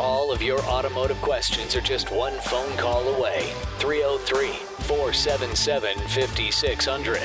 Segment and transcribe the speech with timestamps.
[0.00, 3.52] All of your automotive questions are just one phone call away.
[3.80, 4.48] 303
[4.86, 7.20] 477 5600.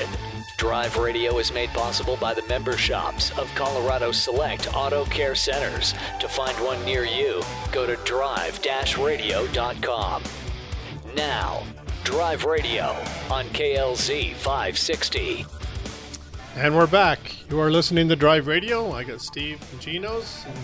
[0.58, 5.94] Drive Radio is made possible by the member shops of Colorado Select Auto Care Centers.
[6.20, 7.42] To find one near you,
[7.72, 8.60] go to drive
[8.98, 10.22] radio.com.
[11.16, 11.62] Now,
[12.04, 12.94] Drive Radio
[13.30, 15.46] on KLZ 560.
[16.56, 17.48] And we're back.
[17.48, 18.92] You are listening to Drive Radio.
[18.92, 20.58] I got Steve Geno's and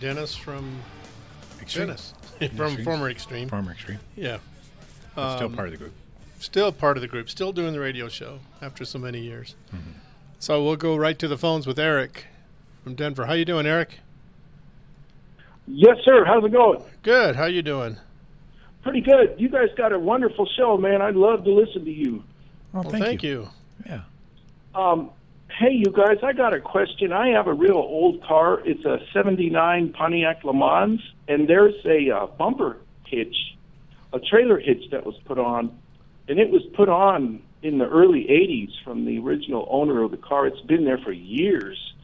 [0.00, 0.80] Dennis from
[1.68, 1.86] Extreme.
[1.88, 2.84] Dennis from Extreme.
[2.84, 3.48] former Extreme.
[3.48, 3.98] Former Extreme.
[4.16, 4.38] Yeah,
[5.14, 5.92] But still Um, part of the group.
[6.38, 7.28] still part of the group.
[7.28, 9.54] Still doing the radio show after so many years.
[10.38, 12.26] So we'll go right to the phones with Eric
[12.84, 13.26] from Denver.
[13.26, 13.98] How you doing, Eric?
[15.66, 16.24] Yes, sir.
[16.24, 16.82] How's it going?
[17.02, 17.36] Good.
[17.36, 17.96] How you doing?
[18.82, 19.34] Pretty good.
[19.38, 21.02] You guys got a wonderful show, man.
[21.02, 22.22] I love to listen to you.
[22.72, 23.48] Well, Well, thank, thank you.
[23.84, 23.90] you.
[23.92, 24.00] Yeah.
[24.74, 25.10] Um,
[25.58, 27.12] hey, you guys, I got a question.
[27.12, 28.60] I have a real old car.
[28.64, 33.36] It's a 79 Pontiac Le Mans, and there's a uh, bumper hitch,
[34.12, 35.78] a trailer hitch that was put on,
[36.26, 40.16] and it was put on in the early 80s from the original owner of the
[40.16, 40.46] car.
[40.46, 41.94] It's been there for years,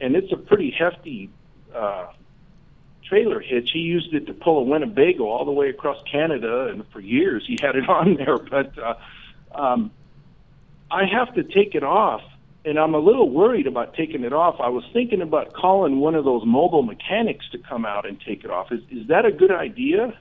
[0.00, 1.30] and it's a pretty hefty
[1.74, 2.08] uh,
[3.04, 3.70] trailer hitch.
[3.72, 7.44] He used it to pull a Winnebago all the way across Canada, and for years
[7.46, 8.38] he had it on there.
[8.38, 8.94] But uh,
[9.54, 9.90] um,
[10.90, 12.22] I have to take it off,
[12.66, 14.56] and I'm a little worried about taking it off.
[14.60, 18.44] I was thinking about calling one of those mobile mechanics to come out and take
[18.44, 18.72] it off.
[18.72, 20.18] Is is that a good idea?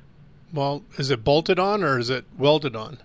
[0.54, 3.00] Well, is it bolted on or is it welded on?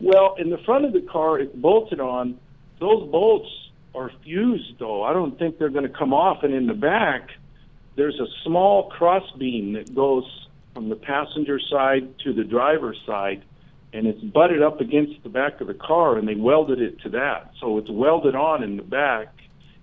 [0.00, 2.38] Well, in the front of the car, it's bolted on.
[2.80, 3.48] Those bolts
[3.94, 5.04] are fused, though.
[5.04, 6.42] I don't think they're going to come off.
[6.42, 7.30] And in the back,
[7.96, 10.24] there's a small cross beam that goes
[10.74, 13.44] from the passenger side to the driver's side,
[13.94, 17.08] and it's butted up against the back of the car, and they welded it to
[17.10, 17.52] that.
[17.60, 19.28] So it's welded on in the back,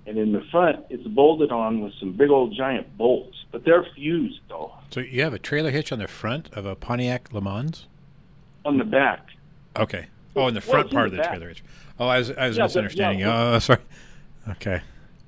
[0.06, 3.38] and in the front, it's bolted on with some big old giant bolts.
[3.52, 6.76] But they're fused, though, So you have a trailer hitch on the front of a
[6.76, 7.88] Pontiac Le Mans?
[8.64, 9.26] on the back.
[9.78, 10.06] Okay.
[10.36, 11.64] Oh, in the front in part of the trailer hitch.
[12.00, 13.20] Oh, I was, I was Yeah, but- misunderstanding.
[13.22, 13.80] yeah, oh, sorry.
[14.50, 14.82] Okay.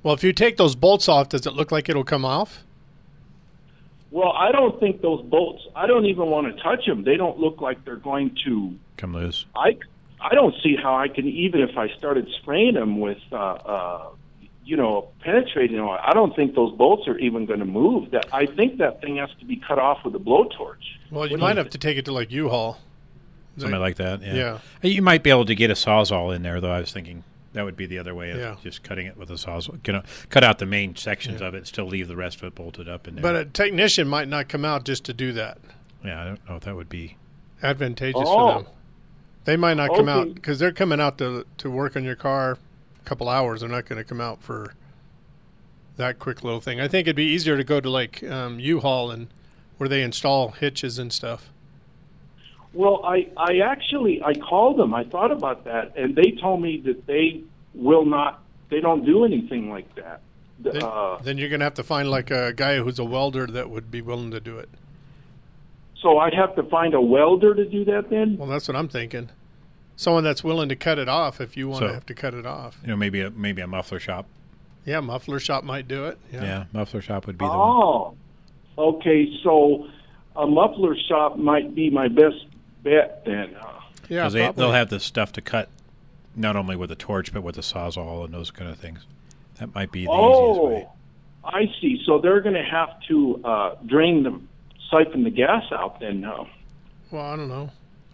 [0.03, 2.63] Well, if you take those bolts off, does it look like it'll come off?
[4.13, 5.63] Well, I don't think those bolts.
[5.75, 7.03] I don't even want to touch them.
[7.03, 8.75] They don't look like they're going to.
[8.96, 9.47] Come loose.
[9.56, 9.79] I
[10.22, 14.09] I don't see how I can even if I started spraying them with, uh, uh,
[14.63, 15.97] you know, penetrating oil.
[16.00, 18.12] I don't think those bolts are even going to move.
[18.12, 20.75] That I think that thing has to be cut off with a blowtorch.
[21.09, 22.78] Well, you What might you have to take it to like U-Haul.
[23.57, 24.22] Something like that.
[24.22, 24.59] Yeah.
[24.81, 24.90] Yeah.
[24.90, 26.72] You might be able to get a sawzall in there, though.
[26.72, 28.56] I was thinking that would be the other way of Yeah.
[28.62, 29.81] just cutting it with a sawzall.
[29.84, 32.90] Gonna cut out the main sections of it, still leave the rest of it bolted
[32.90, 33.22] up in there.
[33.22, 35.58] But a technician might not come out just to do that.
[36.03, 37.18] yeah, I don't know if that would be.
[37.62, 38.34] Advantageous Oh.
[38.58, 38.72] for them.
[39.46, 42.58] They might not come out because they're coming out to to work on your car
[43.02, 43.62] a couple hours.
[43.62, 44.74] They're not going to come out for
[45.97, 46.80] that quick little thing.
[46.81, 49.28] I think it'd be easier to go to like um, U-Haul and
[49.78, 51.52] where they install hitches and stuff.
[52.73, 54.94] Well, I I actually I called them.
[54.94, 57.41] I thought about that, and they told me that they
[57.75, 58.41] will not.
[58.69, 60.22] They don't do anything like that.
[60.59, 63.45] Then, Uh, then you're going to have to find like a guy who's a welder
[63.47, 64.69] that would be willing to do it.
[65.95, 68.38] so I'd have to find a welder to do that then.
[68.38, 69.29] Well, that's what I'm thinking.
[69.95, 72.33] Someone that's willing to cut it off if you want So- to have to cut
[72.33, 72.78] it off.
[72.81, 74.25] You know, maybe a maybe a muffler shop.
[74.85, 76.17] Yeah, muffler shop might do it.
[76.31, 76.44] Yeah.
[76.44, 77.59] Yeah, muffler shop would be the one.
[77.59, 78.13] Oh,
[78.78, 79.29] okay.
[79.44, 79.88] So
[80.35, 82.45] a muffler shop might be my best
[82.83, 83.55] bet then.
[83.57, 83.79] huh?
[84.09, 85.69] Yeah, 'Cause they, they'll have the stuff to cut,
[86.35, 89.05] not only with a torch but with a sawzall and those kind of things.
[89.59, 90.88] That might be the easiest way.
[90.88, 90.91] Oh,
[91.45, 92.01] I see.
[92.05, 94.39] So they're going to have to uh, drain the
[94.89, 96.23] siphon the gas out then.
[96.23, 96.45] Huh?
[97.11, 97.69] Well, I don't know.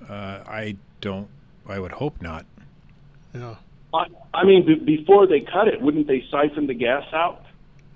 [0.08, 1.28] Uh, I don't.
[1.68, 2.46] I would hope not.
[3.34, 3.56] Yeah.
[3.94, 7.46] I, I mean, b- before they cut it, wouldn't they siphon the gas out?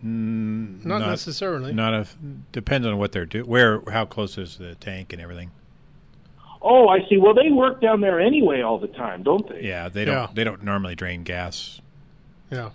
[0.06, 1.74] Mm, Not, necessarily.
[1.74, 2.16] Not if
[2.52, 3.46] depends on what they're doing.
[3.48, 5.52] Where, how close is the tank and everything.
[6.66, 7.18] Oh, I see.
[7.18, 9.64] Well, they work down there anyway all the time, don't they?
[9.64, 10.16] Yeah, they don't.
[10.16, 10.28] Yeah.
[10.34, 11.82] They don't normally drain gas.
[12.50, 12.70] Yeah.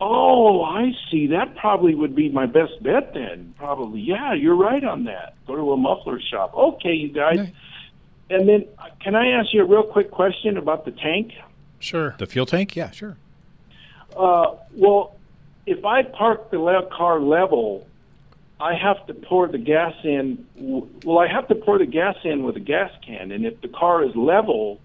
[0.00, 1.28] Oh, I see.
[1.28, 3.54] That probably would be my best bet then.
[3.56, 4.00] Probably.
[4.00, 5.34] Yeah, you're right on that.
[5.46, 6.54] Go to a muffler shop.
[6.54, 7.38] Okay, you guys.
[7.38, 7.52] Okay.
[8.30, 11.32] And then, uh, can I ask you a real quick question about the tank?
[11.78, 12.14] Sure.
[12.18, 13.16] The fuel tank, yeah, sure.
[14.16, 15.16] Uh, well,
[15.66, 17.86] if I park the le- car level,
[18.64, 20.46] I have to pour the gas in.
[20.56, 23.68] Well, I have to pour the gas in with a gas can, and if the
[23.68, 24.80] car is level,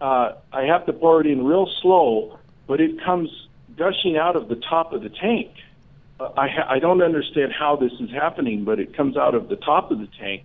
[0.00, 3.28] uh, I have to pour it in real slow, but it comes
[3.76, 5.50] gushing out of the top of the tank.
[6.18, 9.50] Uh, I ha- I don't understand how this is happening, but it comes out of
[9.50, 10.44] the top of the tank,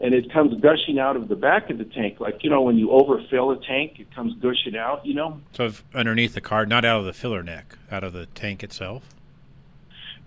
[0.00, 2.18] and it comes gushing out of the back of the tank.
[2.18, 5.04] Like you know, when you overfill a tank, it comes gushing out.
[5.04, 5.42] You know.
[5.52, 9.17] So underneath the car, not out of the filler neck, out of the tank itself.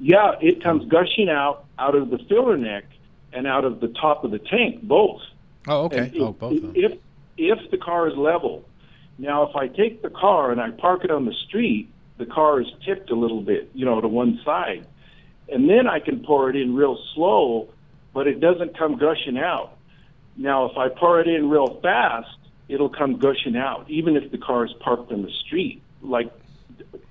[0.03, 2.86] Yeah, it comes gushing out out of the filler neck
[3.31, 5.21] and out of the top of the tank, both.
[5.68, 6.09] Oh, okay.
[6.12, 6.59] And oh, both.
[6.74, 6.98] If
[7.38, 8.65] if the car is level,
[9.19, 11.88] now if I take the car and I park it on the street,
[12.18, 14.88] the car is tipped a little bit, you know, to one side,
[15.48, 17.69] and then I can pour it in real slow,
[18.12, 19.77] but it doesn't come gushing out.
[20.36, 22.38] Now, if I pour it in real fast,
[22.68, 25.83] it'll come gushing out, even if the car is parked on the street.
[26.01, 26.31] Like,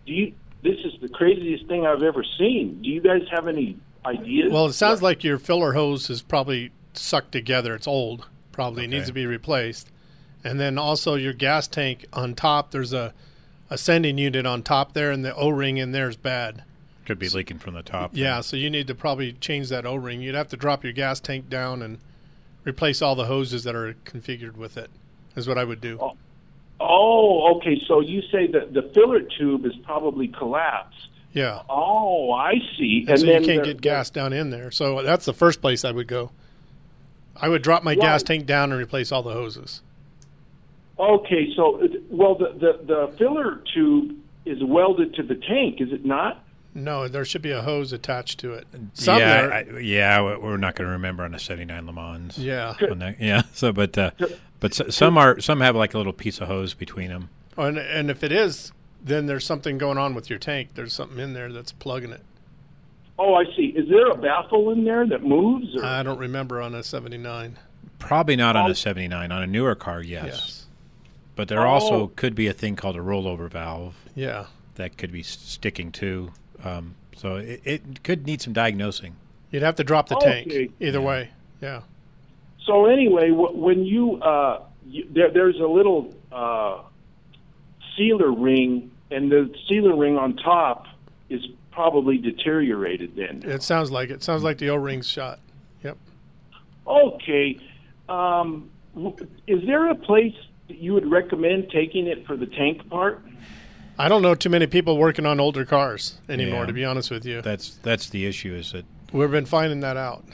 [0.06, 0.34] do you?
[0.62, 2.82] This is the craziest thing I've ever seen.
[2.82, 4.52] Do you guys have any ideas?
[4.52, 7.74] Well, it sounds like your filler hose is probably sucked together.
[7.74, 8.26] It's old.
[8.52, 8.90] Probably Okay.
[8.96, 9.90] needs to be replaced.
[10.44, 12.70] And then also your gas tank on top.
[12.70, 13.14] There's a
[13.72, 16.64] a sending unit on top there, and the O-ring in there is bad.
[17.06, 18.10] Could be leaking from the top.
[18.14, 20.20] Yeah, so you need to probably change that O-ring.
[20.20, 21.98] You'd have to drop your gas tank down and
[22.64, 24.90] replace all the hoses that are configured with it.
[25.36, 25.98] Is what I would do.
[26.00, 26.16] Oh,
[26.80, 27.80] okay.
[27.86, 30.96] So you say that the filler tube is probably collapsed.
[31.32, 31.62] Yeah.
[31.68, 33.04] Oh, I see.
[33.08, 34.70] And, so you can't get gas down in there.
[34.70, 36.30] So that's the first place I would go.
[37.36, 39.82] I would drop my gas tank down and replace all the hoses.
[40.98, 41.80] Okay, so
[42.10, 46.44] well, the, the the filler tube is welded to the tank, is it not?
[46.74, 48.66] No, there should be a hose attached to it.
[48.94, 50.22] Some yeah, I, yeah.
[50.22, 52.36] we- We're not going to remember on a '79 Le Mans.
[52.38, 52.74] Yeah.
[52.78, 53.42] That- yeah.
[53.54, 54.10] So, but uh,
[54.60, 57.28] but s- some are some have like a little piece of hose between them.
[57.58, 58.72] Oh, And, and if it is,
[59.02, 60.70] then there's something going on with your tank.
[60.74, 62.22] There's something in there that's plugging it.
[63.18, 63.66] Oh, I see.
[63.76, 65.74] Is there a baffle in there that moves?
[65.76, 65.84] Or?
[65.84, 67.58] I don't remember on a 79.
[67.98, 68.72] Probably not on Oh.
[68.72, 69.30] a '79.
[69.30, 70.24] On a newer car, yes.
[70.26, 70.66] Yes.
[71.36, 71.70] But there Oh.
[71.70, 74.46] also could be a thing called a rollover valve Yeah.
[74.76, 76.32] that could be sticking too.
[76.64, 79.16] Um, so it, it could need some diagnosing.
[79.50, 80.44] You'd have to drop the Okay.
[80.46, 81.30] tank either way.
[81.60, 81.80] Yeah.
[82.70, 86.82] So anyway, when you, uh, you there, there's a little uh,
[87.96, 90.86] sealer ring, and the sealer ring on top
[91.28, 93.16] is probably deteriorated.
[93.16, 94.22] Then It sounds like it.
[94.22, 95.40] Sounds like the O-ring's shot.
[95.82, 95.96] Yep.
[96.86, 97.58] Okay.
[98.08, 98.70] Um,
[99.48, 100.34] is there a place
[100.68, 103.20] that you would recommend taking it for the tank part?
[103.98, 106.66] I don't know too many people working on older cars anymore, Yeah.
[106.66, 107.42] to be honest with you.
[107.42, 108.54] That's that's the issue.
[108.54, 110.24] Is that We've been finding that out.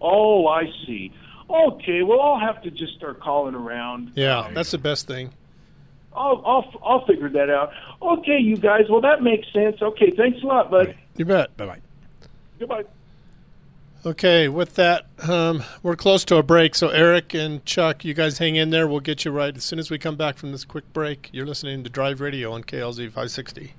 [0.00, 1.12] Oh, I see.
[1.48, 4.12] Okay, well, I'll have to just start calling around.
[4.14, 5.32] Yeah, that's the best thing.
[6.12, 7.72] I'll, I'll, I'll figure that out.
[8.00, 8.86] Okay, you guys.
[8.88, 9.80] Well, that makes sense.
[9.80, 10.94] Okay, thanks a lot, bud.
[11.16, 11.56] You bet.
[11.56, 11.80] bye bye.
[12.58, 12.84] Goodbye.
[14.04, 16.74] Okay, with that, um, we're close to a break.
[16.74, 18.88] So, Eric and Chuck, you guys hang in there.
[18.88, 21.28] We'll get you right as soon as we come back from this quick break.
[21.32, 23.74] You're listening to Drive Radio on KLZ 560.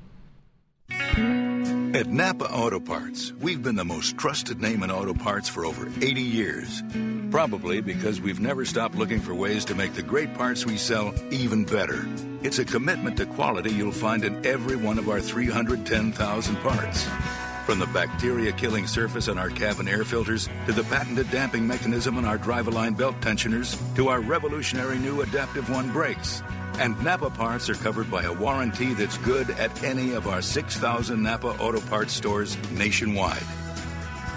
[1.93, 5.89] At Napa Auto Parts, we've been the most trusted name in auto parts for over
[5.99, 6.81] 80 years.
[7.31, 11.13] Probably because we've never stopped looking for ways to make the great parts we sell
[11.31, 12.07] even better.
[12.43, 17.09] It's a commitment to quality you'll find in every one of our 310,000 parts.
[17.65, 22.17] From the bacteria killing surface on our cabin air filters, to the patented damping mechanism
[22.17, 26.41] on our drive-align belt tensioners, to our revolutionary new Adaptive One brakes.
[26.79, 31.21] And Napa parts are covered by a warranty that's good at any of our 6,000
[31.21, 33.43] Napa Auto Parts stores nationwide.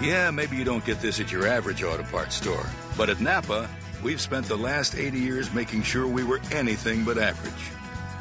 [0.01, 2.65] Yeah, maybe you don't get this at your average auto parts store,
[2.97, 3.69] but at Napa,
[4.03, 7.53] we've spent the last 80 years making sure we were anything but average.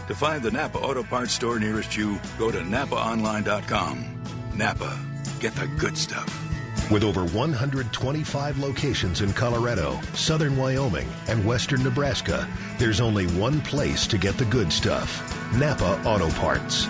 [0.07, 4.23] To find the Napa Auto Parts store nearest you, go to napaonline.com.
[4.55, 4.99] Napa,
[5.41, 6.44] get the good stuff.
[6.91, 12.47] With over 125 locations in Colorado, southern Wyoming, and western Nebraska,
[12.79, 15.23] there's only one place to get the good stuff
[15.55, 16.87] Napa Auto Parts.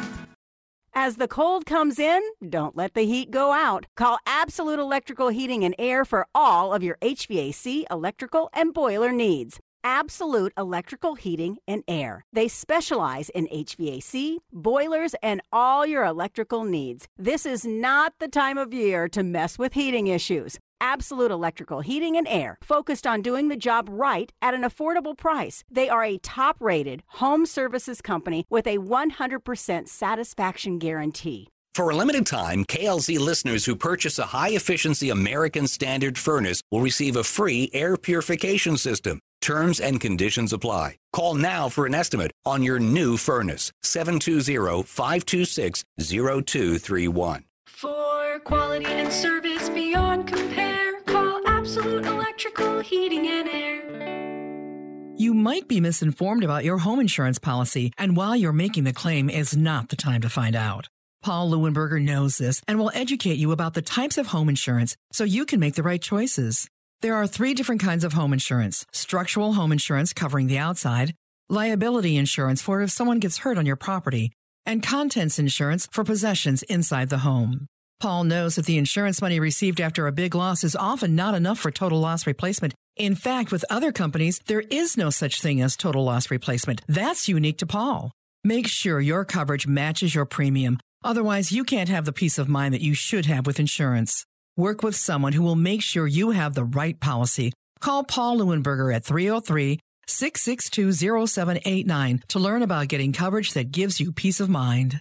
[0.96, 3.86] As the cold comes in, don't let the heat go out.
[3.96, 9.60] Call Absolute Electrical Heating and Air for all of your HVAC, electrical, and boiler needs.
[9.84, 12.24] Absolute Electrical Heating and Air.
[12.32, 17.06] They specialize in HVAC, boilers, and all your electrical needs.
[17.18, 20.58] This is not the time of year to mess with heating issues.
[20.80, 25.62] Absolute Electrical Heating and Air, focused on doing the job right at an affordable price.
[25.70, 31.48] They are a top rated home services company with a 100% satisfaction guarantee.
[31.74, 36.80] For a limited time, KLZ listeners who purchase a high efficiency American Standard furnace will
[36.80, 39.18] receive a free air purification system.
[39.44, 40.96] Terms and conditions apply.
[41.12, 43.72] Call now for an estimate on your new furnace.
[43.82, 47.44] 720 526 0231.
[47.66, 55.14] For quality and service beyond compare, call Absolute Electrical Heating and Air.
[55.18, 59.28] You might be misinformed about your home insurance policy, and while you're making the claim
[59.28, 60.88] is not the time to find out.
[61.22, 65.24] Paul Leuenberger knows this and will educate you about the types of home insurance so
[65.24, 66.66] you can make the right choices.
[67.04, 71.12] There are three different kinds of home insurance structural home insurance covering the outside,
[71.50, 74.32] liability insurance for if someone gets hurt on your property,
[74.64, 77.66] and contents insurance for possessions inside the home.
[78.00, 81.58] Paul knows that the insurance money received after a big loss is often not enough
[81.58, 82.72] for total loss replacement.
[82.96, 86.80] In fact, with other companies, there is no such thing as total loss replacement.
[86.88, 88.12] That's unique to Paul.
[88.44, 90.78] Make sure your coverage matches your premium.
[91.02, 94.24] Otherwise, you can't have the peace of mind that you should have with insurance.
[94.56, 97.52] Work with someone who will make sure you have the right policy.
[97.80, 100.92] Call Paul Leuenberger at 303 662
[101.26, 105.00] 0789 to learn about getting coverage that gives you peace of mind.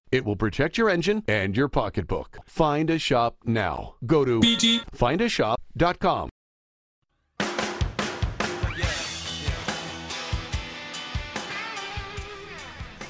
[0.11, 2.39] It will protect your engine and your pocketbook.
[2.45, 3.95] Find a shop now.
[4.05, 6.29] Go to bgfindashop.com.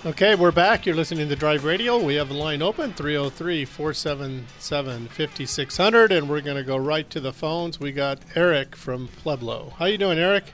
[0.03, 0.87] Okay, we're back.
[0.87, 1.99] You're listening to Drive Radio.
[2.03, 7.19] We have the line open 303 477 5600, and we're going to go right to
[7.19, 7.79] the phones.
[7.79, 9.73] We got Eric from Pueblo.
[9.77, 10.53] How you doing, Eric?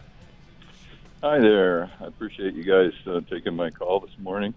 [1.23, 1.89] Hi there.
[2.01, 4.53] I appreciate you guys uh, taking my call this morning.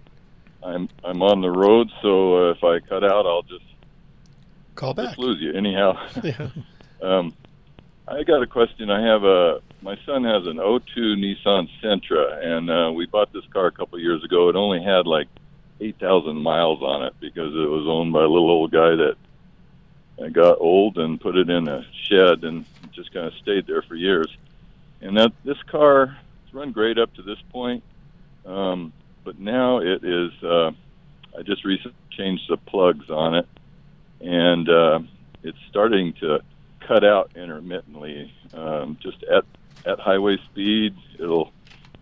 [0.62, 3.64] I'm I'm on the road, so uh, if I cut out, I'll just
[4.75, 5.09] call back.
[5.09, 5.99] Just lose you anyhow.
[6.23, 6.49] Yeah.
[7.02, 7.35] um,
[8.07, 8.90] I got a question.
[8.90, 13.47] I have a my son has an 02 Nissan Sentra, and uh, we bought this
[13.52, 14.49] car a couple of years ago.
[14.49, 15.29] It only had like
[15.81, 19.17] 8,000 miles on it because it was owned by a little old guy that
[20.23, 23.81] uh, got old and put it in a shed and just kind of stayed there
[23.81, 24.29] for years.
[25.00, 27.83] And that this car it's run great up to this point,
[28.45, 28.93] um,
[29.25, 30.33] but now it is.
[30.43, 30.73] Uh,
[31.39, 33.49] I just recently changed the plugs on it,
[34.21, 35.00] and uh,
[35.43, 36.41] it's starting to
[36.81, 38.33] cut out intermittently.
[38.55, 39.45] Um, just at
[39.87, 41.53] at highway speed, it'll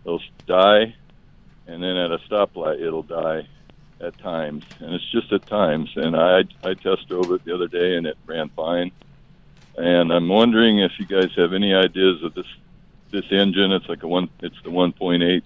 [0.05, 0.95] it'll die,
[1.67, 3.47] and then at a stoplight, it'll die
[4.01, 5.89] at times, and it's just at times.
[5.95, 8.91] And I I test drove it the other day, and it ran fine.
[9.77, 12.47] And I'm wondering if you guys have any ideas of this
[13.11, 13.71] this engine.
[13.71, 14.29] It's like a one.
[14.41, 15.41] It's the 1.8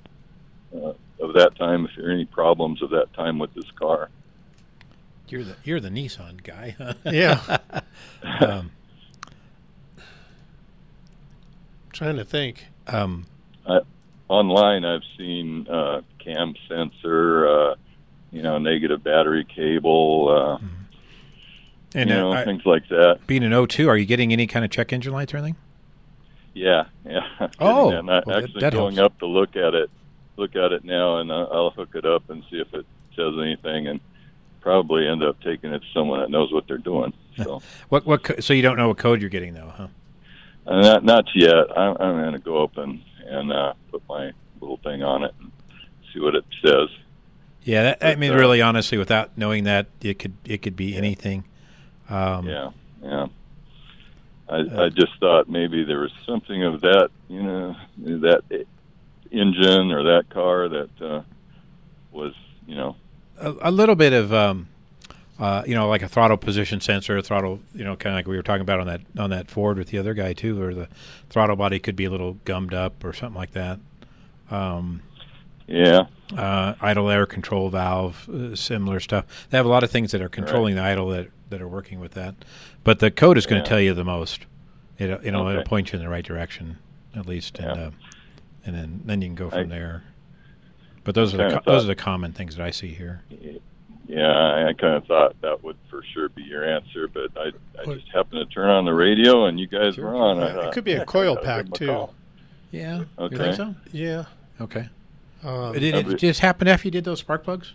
[0.76, 1.86] uh, of that time.
[1.86, 4.10] If there are any problems of that time with this car.
[5.30, 6.76] You're the you're the Nissan guy.
[6.78, 6.94] Huh?
[7.06, 7.58] Yeah.
[8.42, 8.72] um,
[11.92, 12.66] trying to think.
[12.88, 13.26] Um,
[13.68, 13.80] I,
[14.28, 17.76] online, I've seen uh, cam sensor, uh,
[18.32, 22.00] you know, negative battery cable, uh, Mm-hmm.
[22.00, 23.20] and you uh, know, I- things like that.
[23.28, 25.56] being an O2, are you getting any kind of check engine lights or anything?
[26.56, 27.22] Yeah, yeah.
[27.60, 29.14] Oh, and I'm well, that- actually that going helps.
[29.14, 29.90] up to look at it,
[30.38, 32.86] look at it now, and I'll I'll hook it up and see if it
[33.16, 34.00] says anything, and
[34.62, 37.14] probably end up taking it to someone that knows what they're doing.
[37.44, 38.24] So, What what?
[38.24, 39.88] Co- so you don't know what code you're getting though, huh?
[40.68, 41.78] uh, not not yet.
[41.78, 45.34] I'm, I'm going to go up and and uh, put my little thing on it
[45.40, 45.52] and
[46.14, 46.90] see what it says.
[47.64, 50.96] Yeah, that, I mean, uh, really, honestly, without knowing that, it could it could be
[50.96, 51.46] anything.
[52.10, 52.70] Um, Yeah,
[53.02, 53.28] yeah.
[54.50, 58.42] I, Uh, I just thought maybe there was something of that, you know, that
[59.34, 61.22] engine or that car that uh,
[62.12, 62.34] was,
[62.68, 62.96] you know,
[63.40, 64.68] a, a little bit of um,
[65.40, 68.38] uh, you know, like a throttle position sensor, throttle, you know, kind of like we
[68.38, 70.88] were talking about on that on that Ford with the other guy too, where the
[71.30, 73.80] throttle body could be a little gummed up or something like that.
[74.52, 75.02] Um,
[75.68, 76.06] yeah.
[76.36, 79.48] Uh, idle air control valve, uh, similar stuff.
[79.50, 82.00] They have a lot of things that are controlling the idle that that are working
[82.00, 82.36] with that.
[82.84, 83.70] But the code is going to Yeah.
[83.70, 84.46] tell you the most.
[85.00, 86.78] It you know it'll point you in the right direction
[87.16, 87.92] at least, and uh,
[88.66, 90.04] and then then you can go from I- there.
[91.04, 93.22] But those are the kinda those are the common things that I see here.
[94.08, 97.52] yeah, I, I kind of thought that would for sure be your answer, but I,
[97.82, 100.42] I just happened to turn on the radio and you guys were on.
[100.42, 101.88] I It could be a "Heck, coil pack a too.
[101.88, 102.14] call."
[102.72, 103.04] Yeah.
[103.20, 103.36] Okay.
[103.36, 103.76] You think so?
[103.92, 104.26] Yeah.
[104.62, 104.88] Okay.
[105.44, 107.74] Um, Did it just happen after you did those spark plugs?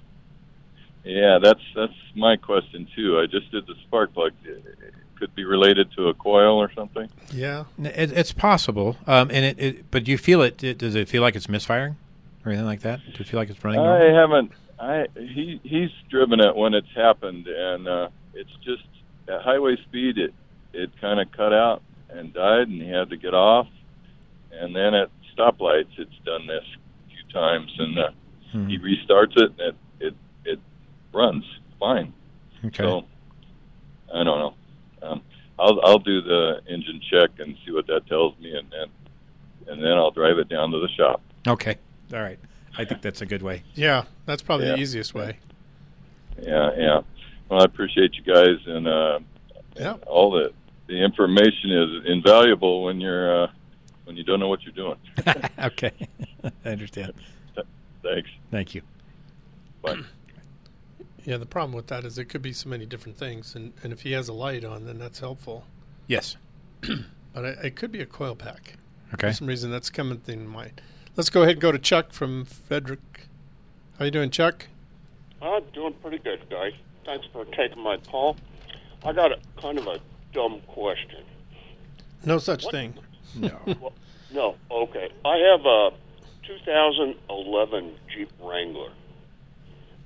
[1.04, 3.18] Yeah, that's that's my question too.
[3.21, 4.33] I just did the spark plug.
[5.20, 7.08] It it could be related to a coil or something.
[7.32, 7.64] Yeah.
[7.78, 9.90] It, it's possible, um, and it, it.
[9.90, 10.78] But do you feel it, it?
[10.78, 11.96] Does it feel like it's misfiring,
[12.44, 13.00] or anything like that?
[13.04, 13.80] Do you feel like it's running?
[13.80, 14.14] I normal?
[14.14, 14.52] haven't.
[14.80, 18.84] I he he's driven it when it's happened, and uh, it's just
[19.28, 20.18] at highway speed.
[20.18, 20.34] It
[20.72, 23.66] it kind of cut out and died, and he had to get off.
[24.52, 28.10] And then at stoplights, it's done this a few times, and uh,
[28.52, 28.66] Hmm.
[28.66, 30.58] he restarts it, and it it it
[31.12, 31.44] runs
[31.80, 32.14] fine.
[32.64, 32.82] Okay.
[32.84, 33.04] So
[34.14, 34.54] I don't know.
[35.59, 38.88] I'll I'll do the engine check and see what that tells me, and then
[39.73, 41.21] and then I'll drive it down to the shop.
[41.47, 41.77] Okay.
[42.12, 42.38] All right.
[42.77, 43.62] I think that's a good way.
[43.75, 44.75] Yeah, that's probably Yeah.
[44.77, 45.38] the easiest way.
[46.41, 47.00] Yeah, yeah.
[47.49, 49.19] Well, I appreciate you guys, and uh,
[49.77, 49.95] Yeah.
[50.07, 50.53] all the
[50.87, 53.49] the information is invaluable when you're uh,
[54.05, 54.97] when you don't know what you're doing.
[55.65, 55.93] okay.
[56.65, 57.12] I understand.
[58.03, 58.31] Thanks.
[58.50, 58.83] Thank you.
[59.83, 59.97] Bye.
[61.28, 63.92] Yeah, the problem with that is it could be so many different things, and, and
[63.92, 65.66] if he has a light on, then that's helpful.
[66.06, 66.38] Yes.
[67.35, 68.76] But it, it could be a coil pack.
[69.12, 69.28] Okay.
[69.28, 70.80] For some reason, that's coming through in mind.
[71.14, 73.28] Let's go ahead and go to Chuck from Frederick.
[73.99, 74.66] How you doing, Chuck?
[75.42, 76.73] I'm doing pretty good, guys.
[77.04, 78.37] Thanks for taking my call.
[79.04, 80.00] I got a kind of a
[80.32, 81.23] dumb question.
[82.25, 82.94] No such thing.
[83.37, 83.58] No.
[83.80, 83.92] Well,
[84.32, 85.11] no, okay.
[85.26, 85.90] I have a
[86.47, 88.90] 2011 Jeep Wrangler.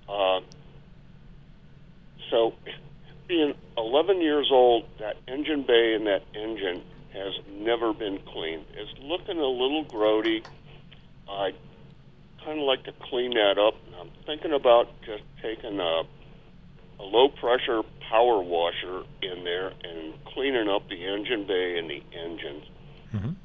[0.09, 0.41] Uh,
[2.33, 2.55] so,
[3.29, 8.65] being 11 years old, that engine bay and that engine has never been cleaned.
[8.73, 10.43] It's looking a little grody.
[11.29, 11.53] I
[12.43, 13.75] kind of like to clean that up.
[14.01, 16.03] I'm thinking about just taking a,
[16.99, 22.03] a low pressure power washer in there and cleaning up the engine bay and the
[22.19, 22.65] engines.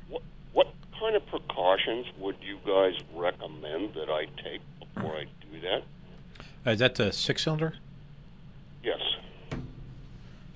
[0.08, 0.68] What, what
[0.98, 5.84] kind of precautions would you guys recommend that I take before I do that?
[6.66, 7.76] Uh, is that the six cylinder?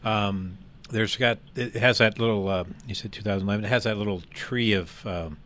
[0.04, 0.58] Um,
[0.90, 2.48] there's got it has that little.
[2.48, 3.66] Uh, you said 2011.
[3.66, 5.38] It has that little tree of um,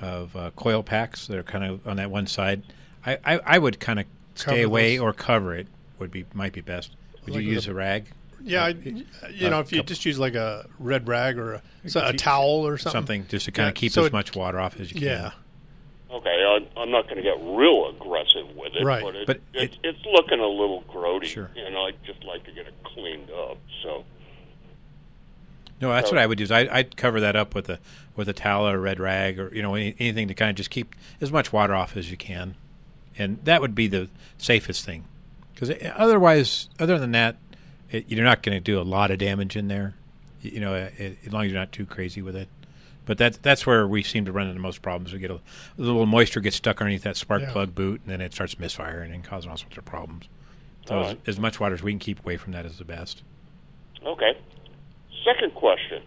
[0.00, 2.62] of uh, coil packs that are kind of on that one side.
[3.06, 5.02] I, I, I would kind of stay Cover away those.
[5.04, 5.68] or cover it
[5.98, 6.92] would be might be best.
[7.24, 8.06] Would Like you use the- a rag?
[8.40, 12.00] Yeah, I, you know, if you just use like a red rag or a, so
[12.06, 12.92] a towel or something,
[13.22, 15.00] something just to kind Yeah, of keep so as it- much water off as you
[15.00, 15.08] can.
[15.08, 15.30] Yeah,
[16.18, 19.40] Okay, I, I'm not going to get real aggressive with it, Right, but, it, but
[19.54, 21.50] it's it's looking a little grody, Sure.
[21.56, 23.58] and I'd just like to get it cleaned up.
[23.82, 24.04] So,
[25.80, 26.44] No, that's So- what I would do.
[26.44, 27.78] Is I, I'd cover that up with a
[28.16, 30.56] with a towel or a red rag or you know any, anything to kind of
[30.56, 32.56] just keep as much water off as you can,
[33.16, 35.04] and that would be the safest thing.
[35.54, 37.36] Because eh, otherwise, other than that,
[37.92, 39.94] it, you're not going to do a lot of damage in there.
[40.42, 42.48] You, you know, it, as long as you're not too crazy with it.
[43.08, 45.12] But that's that's where we seem to run into most problems.
[45.14, 45.40] We get a, a
[45.78, 47.52] little moisture gets stuck underneath that spark Yeah.
[47.52, 50.28] plug boot, and then it starts misfiring and causing all sorts of problems.
[50.86, 52.84] So All as, as much water as we can keep away from that is the
[52.84, 53.22] best.
[54.04, 54.36] okay.
[55.24, 56.02] Second question.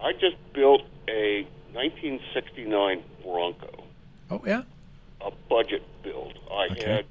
[0.00, 3.84] I just built a 1969 Bronco.
[4.30, 4.62] Oh yeah.
[5.20, 6.38] a budget build.
[6.50, 6.90] I Okay.
[6.90, 7.04] had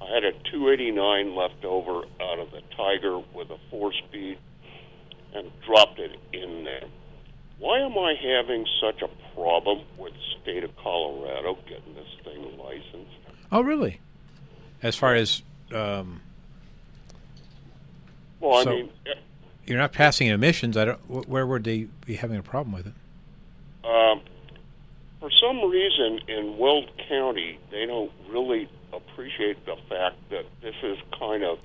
[0.00, 4.38] I had a 289 left over out of the Tiger with a four speed
[5.34, 6.84] and dropped it in there.
[7.62, 12.58] Why am I having such a problem with the state of Colorado getting this thing
[12.58, 13.12] licensed?
[13.52, 14.00] Oh really?
[14.82, 16.20] As far as um,
[18.40, 18.90] Well, I So- mean,
[19.64, 20.76] You're not passing emissions.
[20.76, 20.98] I don't.
[21.28, 22.94] Where would they be having a problem with it?
[23.88, 24.20] um,
[25.20, 30.98] for some reason in Weld County, they don't really appreciate the fact that this is
[31.16, 31.60] kind of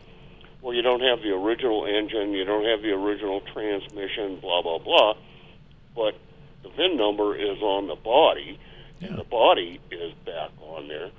[0.61, 4.77] well, you don't have the original engine, you don't have the original transmission, blah blah
[4.77, 5.15] blah,
[5.97, 6.15] but
[6.63, 8.57] the VIN number is on the body,
[9.01, 11.09] and the body is back on there,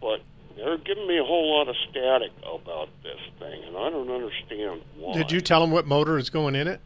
[0.00, 0.20] but
[0.56, 4.82] they're giving me a whole lot of static about this thing, and I don't understand
[4.96, 5.14] why.
[5.14, 6.80] Did you tell them what motor is going in it?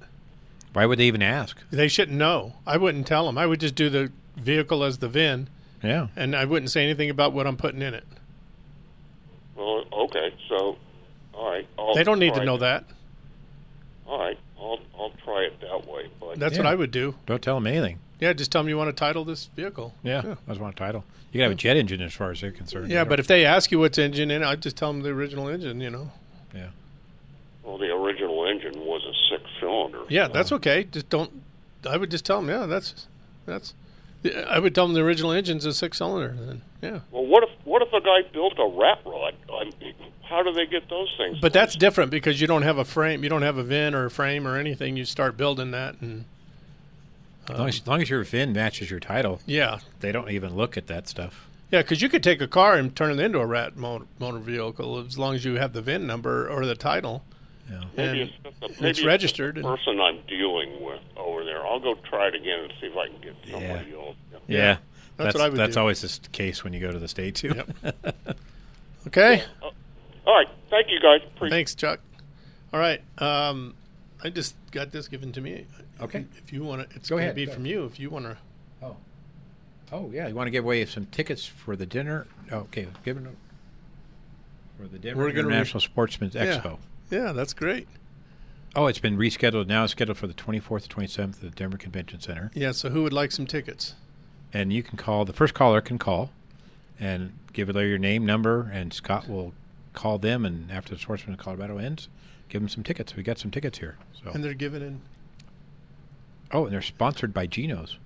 [0.72, 1.58] Why would they even ask?
[1.70, 2.54] They shouldn't know.
[2.64, 3.36] I wouldn't tell them.
[3.36, 5.48] I would just do the vehicle as the VIN.
[5.82, 6.08] Yeah.
[6.14, 8.04] And I wouldn't say anything about what I'm putting in it.
[9.56, 10.76] Well, okay, so
[11.34, 12.84] all right, I'll they don't need to try know that.
[14.06, 17.14] All right, I'll I'll try it that way, but That's what I would do.
[17.26, 17.98] Don't tell them anything.
[18.20, 19.94] Yeah, just tell them you want to title this vehicle.
[20.02, 21.04] Yeah, I just want a title.
[21.32, 22.90] You can have a jet engine as far as they're concerned.
[22.90, 25.10] Yeah, but if they ask you what's engine in it, I'd just tell them the
[25.10, 26.10] original engine, you know.
[26.54, 26.68] Yeah.
[27.62, 30.00] well, the original engine was a six cylinder.
[30.08, 30.84] Yeah, that's okay.
[30.84, 31.30] Just don't.
[31.88, 33.06] I would just tell them, yeah, that's
[33.46, 33.74] that's.
[34.46, 36.36] I would tell them the original engine's a six cylinder.
[36.38, 39.34] Then yeah, Well, what if what if a guy built a rat rod?
[39.50, 39.70] I,
[40.30, 41.38] how do they get those things?
[41.40, 43.22] but that's different because you don't have a frame.
[43.22, 44.96] You don't have a VIN or a frame or anything.
[44.96, 46.24] You start building that, and
[47.48, 50.54] as, long as, as long as your VIN matches your title, yeah, they don't even
[50.54, 51.46] look at that stuff.
[51.70, 54.38] yeah, because you could take a car and turn it into a rat motor, motor
[54.38, 57.24] vehicle as long as you have the VIN number or the title.
[57.68, 57.84] Yeah.
[57.96, 59.58] Maybe and it's, just a, it's maybe registered.
[59.58, 61.64] It's the person I'm dealing with over there.
[61.64, 64.16] I'll go try it again and see if I can get somebody else.
[64.48, 64.78] Yeah,
[65.16, 65.80] That's what I would That's do.
[65.80, 67.54] always the case when you go to the state too.
[69.06, 69.44] Okay.
[70.26, 71.20] All right, thank you guys.
[71.36, 72.00] Appreciate Thanks, Chuck.
[72.72, 73.02] All right.
[73.18, 73.74] Um,
[74.22, 75.66] I just got this given to me.
[76.00, 76.24] Okay.
[76.38, 77.84] If you want to, it's going to be go from you.
[77.84, 78.36] If you want to.
[78.82, 78.96] Oh.
[79.92, 82.26] Oh yeah, you want to give away some tickets for the dinner?
[82.52, 83.24] Okay, give it.
[84.78, 86.58] for the Denver We're gonna re- International Sportsman's Yeah.
[86.58, 86.78] Expo.
[87.10, 87.88] Yeah, that's great.
[88.76, 89.66] Oh, it's been rescheduled.
[89.66, 92.52] Now it's scheduled for the 24th to 27th at the Denver Convention Center.
[92.54, 92.70] Yeah.
[92.70, 93.94] So who would like some tickets?
[94.52, 96.30] And you can call, the first caller can call
[96.98, 99.54] and give it your name, number, and Scott will
[99.92, 100.44] call them.
[100.44, 102.08] And after the Sportsman of Colorado ends,
[102.48, 103.16] give them some tickets.
[103.16, 103.96] We got some tickets here.
[104.22, 105.00] So, And they're given in.
[106.52, 107.98] Oh, and they're sponsored by Geno's.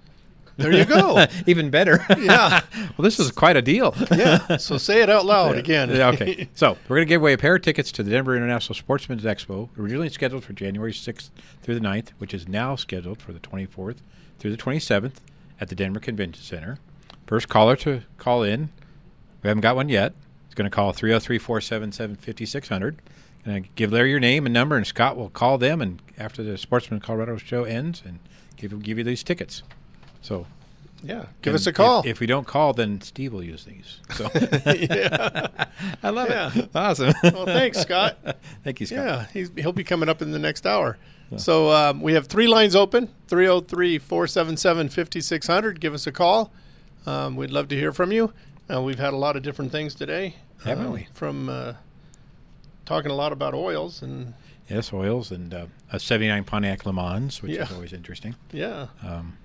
[0.56, 1.24] There you go.
[1.46, 2.04] Even better.
[2.16, 2.60] Yeah.
[2.74, 3.94] well, this is quite a deal.
[4.12, 4.56] Yeah.
[4.58, 5.90] So say it out loud again.
[5.90, 6.48] Okay.
[6.54, 9.24] So we're going to give away a pair of tickets to the Denver International Sportsman's
[9.24, 11.30] Expo, originally scheduled for January 6th
[11.62, 13.96] through the 9th, which is now scheduled for the 24th
[14.38, 15.14] through the 27th
[15.60, 16.78] at the Denver Convention Center.
[17.26, 18.68] First caller to call in,
[19.42, 20.12] we haven't got one yet,
[20.54, 23.02] is going to call 303 477 5600.
[23.46, 25.82] And give Larry your name and number, and Scott will call them.
[25.82, 28.18] And after the Sportsman Colorado show ends, and
[28.56, 29.62] give give you these tickets.
[30.22, 30.46] So,
[31.02, 32.00] Yeah, give us a call.
[32.00, 34.00] If, if we don't call, then Steve will use these.
[34.14, 34.30] So,
[34.66, 35.48] yeah.
[36.02, 36.50] I love Yeah.
[36.54, 36.70] it.
[36.74, 37.12] Awesome.
[37.22, 38.16] Well, thanks, Scott.
[38.64, 39.04] Thank you, Scott.
[39.06, 40.96] Yeah, he's, he'll be coming up in the next hour.
[41.36, 45.80] So um, we have three lines open 303 477 5600.
[45.80, 46.52] Give us a call.
[47.06, 48.32] Um, we'd love to hear from you.
[48.72, 50.36] Uh, we've had a lot of different things today.
[50.64, 51.08] Haven't um, we?
[51.12, 51.74] From uh,
[52.86, 54.34] talking a lot about oils and
[54.68, 58.34] Yes, oils and uh, a '79 Pontiac Le Mans, which is always interesting.
[58.50, 58.86] Yeah.
[59.02, 59.36] Um,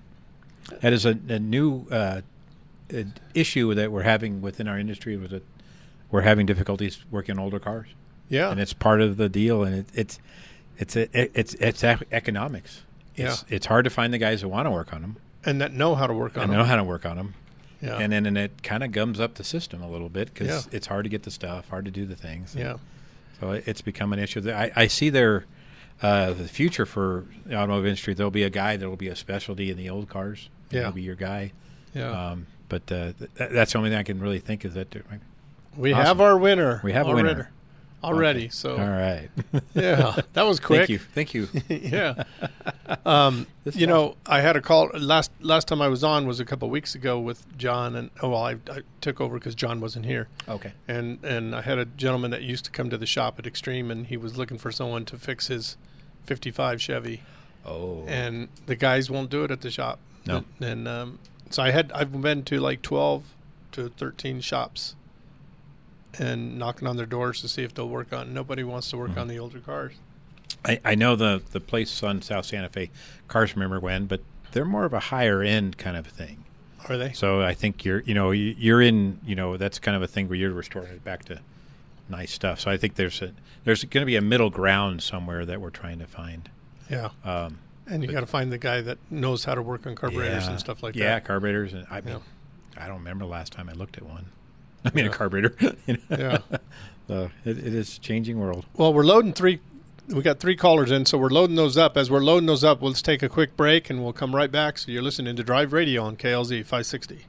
[0.80, 2.22] that is a, a new uh,
[2.94, 3.02] uh,
[3.34, 5.16] issue that we're having within our industry.
[5.18, 5.44] Was that
[6.10, 7.88] we're having difficulties working on older cars.
[8.28, 8.50] Yeah.
[8.50, 10.18] and it's part of the deal, and it, it's
[10.78, 12.82] it's a, it's it's ec- economics.
[13.16, 15.72] It's, it's hard to find the guys that want to work on them and that
[15.72, 16.58] know how to work on and them.
[16.58, 17.34] know how to work on them.
[17.82, 17.98] Yeah.
[17.98, 20.76] And then and it kind of gums up the system a little bit because Yeah.
[20.76, 22.54] it's hard to get the stuff, hard to do the things.
[22.54, 22.76] Yeah.
[23.40, 24.50] So it- it's become an issue.
[24.50, 25.46] I, I see there
[26.02, 28.14] uh, the future for the automotive industry.
[28.14, 30.48] There'll be a guy that will be a specialty in the old cars.
[30.70, 30.82] Yeah.
[30.82, 31.52] He'll be your guy.
[31.94, 32.10] Yeah.
[32.30, 34.94] Um, but uh, th- that's the only thing I can really think is that.
[35.76, 36.06] We Awesome.
[36.06, 36.80] have our winner.
[36.84, 37.28] We have a already.
[37.28, 37.50] winner
[38.02, 38.44] Already.
[38.44, 38.48] Okay.
[38.50, 39.28] So all right.
[39.74, 40.88] yeah, that was quick.
[40.88, 40.98] Thank you.
[40.98, 41.48] Thank you.
[41.68, 42.24] yeah.
[43.06, 46.44] Um, you know, I had a call last last time I was on was a
[46.44, 50.06] couple weeks ago with John, and oh well, I, I took over because John wasn't
[50.06, 50.26] here.
[50.48, 50.72] Okay.
[50.88, 53.92] And and I had a gentleman that used to come to the shop at Extreme,
[53.92, 55.76] and he was looking for someone to fix his
[56.24, 57.22] '55 Chevy.
[57.64, 58.04] Oh.
[58.08, 60.00] And the guys won't do it at the shop.
[60.26, 60.44] No.
[60.60, 63.22] And um, so I had I've been to like 12
[63.72, 64.94] to 13 shops.
[66.18, 68.34] And knocking on their doors to see if they'll work on.
[68.34, 69.20] Nobody wants to work Mm-hmm.
[69.20, 69.94] on the older cars.
[70.64, 72.90] I, I know the the place on South Santa Fe,
[73.28, 74.20] cars remember when, but
[74.52, 76.44] they're more of a higher end kind of thing.
[76.88, 77.12] Are they?
[77.12, 80.08] So I think you're you know you- you're in you know that's kind of a
[80.08, 81.40] thing where you're restoring it back to
[82.08, 82.58] nice stuff.
[82.60, 83.32] So I think there's a
[83.64, 86.48] there's going to be a middle ground somewhere that we're trying to find.
[86.90, 87.10] Yeah.
[87.24, 90.44] Um, And you got to find the guy that knows how to work on carburetors
[90.44, 91.10] yeah, and stuff like yeah, that.
[91.10, 91.72] Yeah, carburetors.
[91.74, 92.82] And I mean, Yeah.
[92.84, 94.26] I don't remember the last time I looked at one.
[94.84, 95.10] I mean, Yeah.
[95.10, 95.54] a carburetor.
[95.86, 96.16] you know?
[96.16, 96.38] Yeah.
[97.08, 98.66] so it, it is changing world.
[98.74, 99.60] Well, we're loading three.
[100.08, 101.96] We got three callers in, so we're loading those up.
[101.96, 104.76] As we're loading those up, let's take a quick break, and we'll come right back.
[104.78, 107.26] So you're listening to Drive Radio on KLZ 560.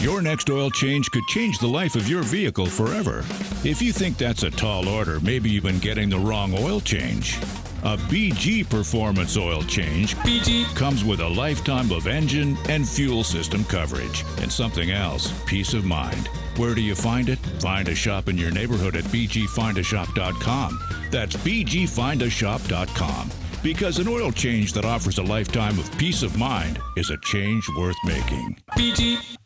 [0.00, 3.18] Your next oil change could change the life of your vehicle forever.
[3.64, 7.38] If you think that's a tall order, maybe you've been getting the wrong oil change.
[7.84, 13.64] A BG Performance oil change BG comes with a lifetime of engine and fuel system
[13.64, 14.24] coverage.
[14.42, 16.28] And something else, peace of mind.
[16.56, 17.38] Where do you find it?
[17.60, 20.80] Find a shop in your neighborhood at bgfindashop.com.
[21.12, 23.30] That's bgfindashop.com.
[23.62, 27.64] Because an oil change that offers a lifetime of peace of mind is a change
[27.76, 28.56] worth making.
[28.70, 29.37] BG.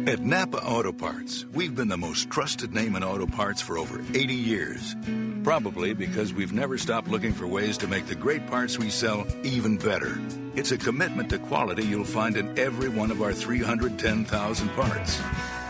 [0.08, 4.02] At Napa Auto Parts, we've been the most trusted name in auto parts for over
[4.14, 4.96] 80 years.
[5.44, 9.28] Probably because we've never stopped looking for ways to make the great parts we sell
[9.44, 10.20] even better.
[10.56, 15.22] It's a commitment to quality you'll find in every one of our 310,000 parts.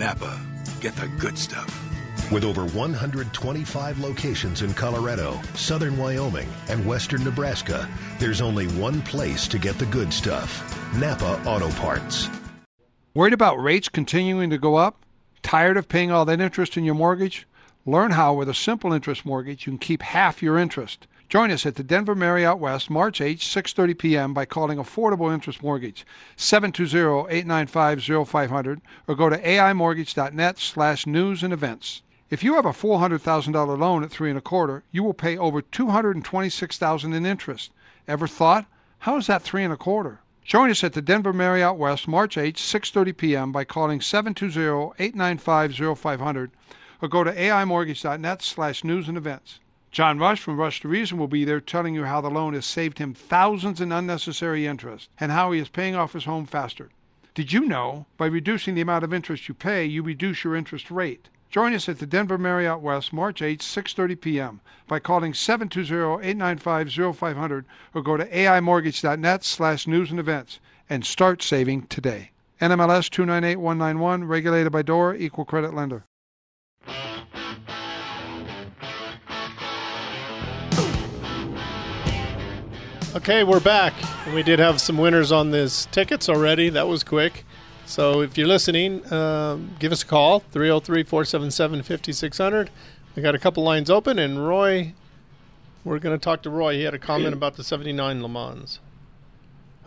[0.00, 0.40] Napa,
[0.80, 1.68] get the good stuff.
[2.32, 7.86] With over 125 locations in Colorado, southern Wyoming, and western Nebraska,
[8.18, 10.50] there's only one place to get the good stuff
[10.96, 12.30] Napa Auto Parts.
[13.12, 15.04] Worried about rates continuing to go up?
[15.42, 17.46] Tired of paying all that interest in your mortgage?
[17.84, 21.06] Learn how with a simple interest mortgage you can keep half your interest.
[21.30, 24.34] Join us at the Denver Marriott West, March 8, 6:30 p.m.
[24.34, 26.04] by calling Affordable Interest Mortgage
[26.36, 32.02] 720-895-0500 or go to aimortgage.net/news and events.
[32.30, 35.62] If you have a $400,000 loan at three and a quarter, you will pay over
[35.62, 37.70] $226,000 in interest.
[38.08, 38.66] Ever thought,
[38.98, 40.18] how is that three and a quarter?
[40.42, 43.52] Join us at the Denver Marriott West, March 8, 6:30 p.m.
[43.52, 46.50] by calling 720-895-0500
[47.00, 49.59] or go to aimortgage.net/news and events.
[49.90, 52.64] John Rush from Rush to Reason will be there telling you how the loan has
[52.64, 56.90] saved him thousands in unnecessary interest and how he is paying off his home faster.
[57.34, 60.92] Did you know by reducing the amount of interest you pay, you reduce your interest
[60.92, 61.28] rate?
[61.50, 64.60] Join us at the Denver Marriott West, March 8, 6:30 p.m.
[64.86, 72.30] by calling 720-895-0500 or go to aimortgage.net/news and events and start saving today.
[72.60, 76.04] NMLS 298191, regulated by DORA, equal credit lender.
[83.12, 83.92] Okay, we're back.
[84.32, 86.68] We did have some winners on this tickets already.
[86.68, 87.44] That was quick.
[87.84, 92.70] So if you're listening, um, give us a call 303 477 5600.
[93.16, 94.94] We got a couple lines open, and Roy,
[95.82, 96.74] we're going to talk to Roy.
[96.74, 98.78] He had a comment about the 79 Le Mans.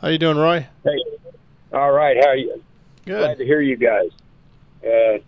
[0.02, 0.68] How you doing, Roy?
[0.84, 1.00] Hey,
[1.72, 2.18] all right.
[2.18, 2.62] How are you?
[3.06, 3.20] Good.
[3.20, 4.10] Glad to hear you guys.
[4.86, 5.24] Uh,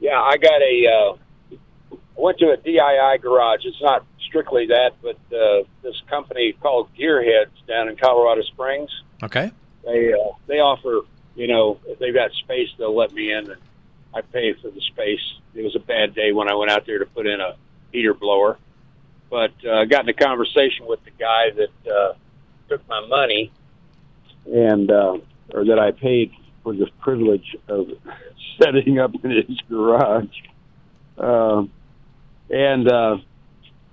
[0.00, 0.86] yeah, I got a.
[0.88, 1.56] Uh,
[1.92, 3.60] I went to a DIY garage.
[3.64, 8.90] It's not strictly that, but uh, this company called Gearheads down in Colorado Springs.
[9.22, 9.50] Okay.
[9.84, 11.00] They uh, they offer,
[11.34, 13.60] you know, if they've got space, they'll let me in, and
[14.14, 15.20] I pay for the space.
[15.54, 17.56] It was a bad day when I went out there to put in a
[17.90, 18.56] heater blower,
[19.28, 22.14] but uh, got in a conversation with the guy that uh,
[22.68, 23.50] took my money,
[24.46, 25.18] and uh,
[25.52, 27.88] or that I paid for the privilege of
[28.62, 30.26] setting up in his garage.
[31.18, 31.72] Um,
[32.48, 33.18] and uh,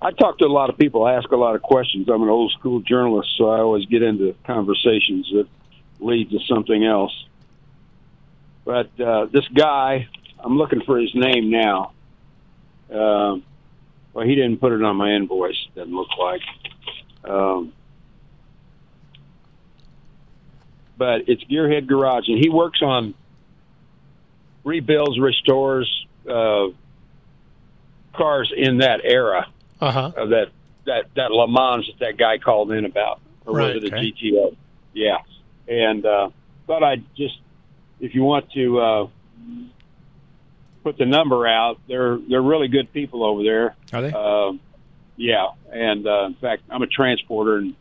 [0.02, 2.08] I talk to a lot of people, ask a lot of questions.
[2.08, 5.48] I'm an old school journalist, so I always get into conversations that
[6.00, 7.26] lead to something else.
[8.64, 10.08] But uh, this guy,
[10.40, 11.94] I'm looking for his name now.
[12.92, 13.44] Um,
[14.14, 15.58] well, he didn't put it on my invoice.
[15.76, 16.42] Doesn't look like.
[17.24, 17.74] Um,
[20.96, 23.16] but it's Gearhead Garage, and he works on
[24.64, 25.90] rebuilds, restores
[26.30, 26.68] uh,
[28.14, 29.48] cars in that era
[29.80, 30.12] uh-huh.
[30.16, 30.48] of that
[30.86, 33.96] that that Le Mans that that guy called in about, or Right, was it a
[33.96, 34.12] okay.
[34.12, 34.56] GTO?
[34.94, 35.18] Yeah,
[35.68, 36.30] and uh,
[36.66, 37.40] thought I'd just,
[38.00, 39.08] if you want to uh,
[40.84, 43.76] put the number out, they're they're really good people over there.
[43.94, 44.12] Are they?
[44.12, 44.60] Um,
[45.16, 47.76] yeah, and uh, in fact, I'm a transporter, and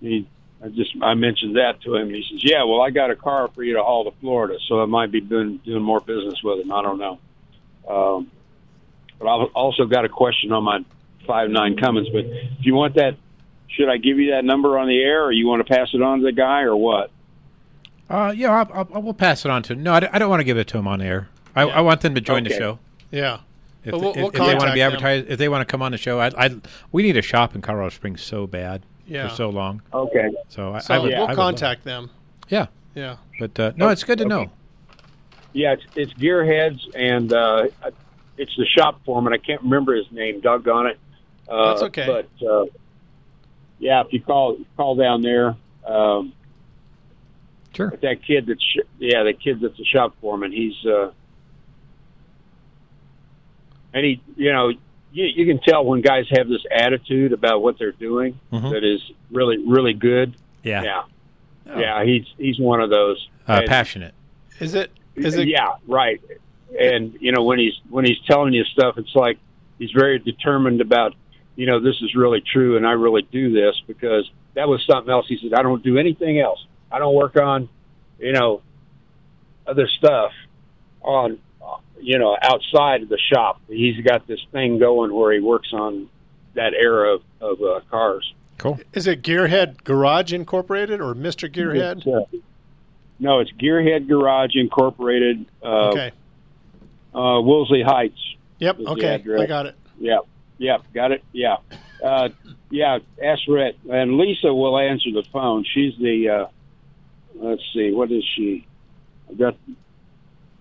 [0.00, 0.28] he,
[0.62, 2.08] I just I mentioned that to him.
[2.08, 4.58] And he says, "Yeah, well, I got a car for you to haul to Florida,
[4.68, 6.72] so I might be doing doing more business with him.
[6.72, 7.18] I don't know."
[7.88, 8.30] Um,
[9.18, 10.84] but I've also got a question on my
[11.26, 12.08] five nine Cummins.
[12.12, 13.16] But if you want that,
[13.68, 16.02] should I give you that number on the air, or you want to pass it
[16.02, 17.10] on to the guy, or what?
[18.08, 19.74] Uh, yeah, I'll, I'll, I will pass it on to.
[19.74, 21.28] No, I, don't- I don't want to give it to him on air.
[21.56, 22.58] I, I want them to join the Okay.
[22.58, 22.78] show.
[23.10, 23.38] Yeah.
[23.84, 24.92] If, But we'll- if- we'll if they want to contact be them.
[24.92, 26.56] advertised, if they want to come on the show, I, I,
[26.92, 29.28] we need a shop in Colorado Springs so bad Yeah.
[29.28, 29.80] for so long.
[29.92, 30.30] Okay.
[30.48, 32.10] So I, So I would, we'll I would love- contact them.
[32.48, 32.66] Yeah.
[32.94, 33.16] Yeah.
[33.40, 34.50] But uh, no, it's good to know.
[35.54, 37.68] Yeah, it's, it's Gearheads, and uh,
[38.36, 39.32] it's the shop foreman.
[39.32, 40.40] I can't remember his name.
[40.40, 40.98] Doggone it.
[41.48, 42.06] Uh, That's okay.
[42.06, 42.66] But uh,
[43.78, 46.32] yeah, if you call call down there, um,
[47.74, 47.90] sure.
[47.90, 50.52] But that kid that's sh- yeah, the kid that's the shop foreman.
[50.52, 51.10] He's uh,
[53.92, 54.70] and he, you know,
[55.12, 58.70] you, you can tell when guys have this attitude about what they're doing Mhm.
[58.72, 60.34] that is really really good.
[60.62, 60.82] Yeah.
[60.82, 61.02] Yeah.
[61.78, 64.14] Yeah, he's he's one of those Uh, And- passionate.
[64.60, 64.90] Is it?
[65.16, 65.48] Is it?
[65.48, 66.20] yeah, right.
[66.78, 69.38] And you know when he's when he's telling you stuff, it's like
[69.78, 71.14] he's very determined about
[71.56, 75.10] you know this is really true, and I really do this because that was something
[75.10, 75.26] else.
[75.28, 76.64] He said I don't do anything else.
[76.90, 77.68] I don't work on
[78.18, 78.62] you know
[79.66, 80.32] other stuff
[81.02, 81.38] on
[82.04, 83.60] you know, outside of the shop.
[83.66, 86.10] He's got this thing going where he works on
[86.52, 88.34] that era of, of uh, cars.
[88.58, 88.78] Cool.
[88.92, 91.50] Is it Gearhead Garage Incorporated or Mr.
[91.50, 91.98] Gearhead?
[91.98, 92.38] It's, uh,
[93.18, 95.46] no, it's Gearhead Garage Incorporated.
[95.62, 96.12] Uh, okay.
[97.14, 98.20] Uh, Woolsey Heights.
[98.58, 98.80] Yep.
[98.80, 99.14] Okay.
[99.14, 99.74] I got it.
[99.98, 100.26] Yep.
[100.58, 100.84] Yep.
[100.94, 101.24] Got it.
[101.32, 101.56] Yeah.
[102.02, 102.28] Uh,
[102.70, 102.98] yeah.
[103.22, 103.76] Ask Rhett.
[103.90, 105.64] And Lisa will answer the phone.
[105.64, 106.46] She's the, uh,
[107.34, 108.66] let's see, what is she?
[109.28, 109.56] I got,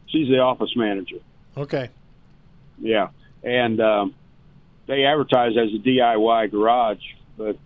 [0.08, 1.18] she's the office manager.
[1.56, 1.90] Okay.
[2.80, 3.10] Yeah.
[3.44, 4.16] And um,
[4.88, 7.04] they advertise as a DIY garage,
[7.38, 7.58] but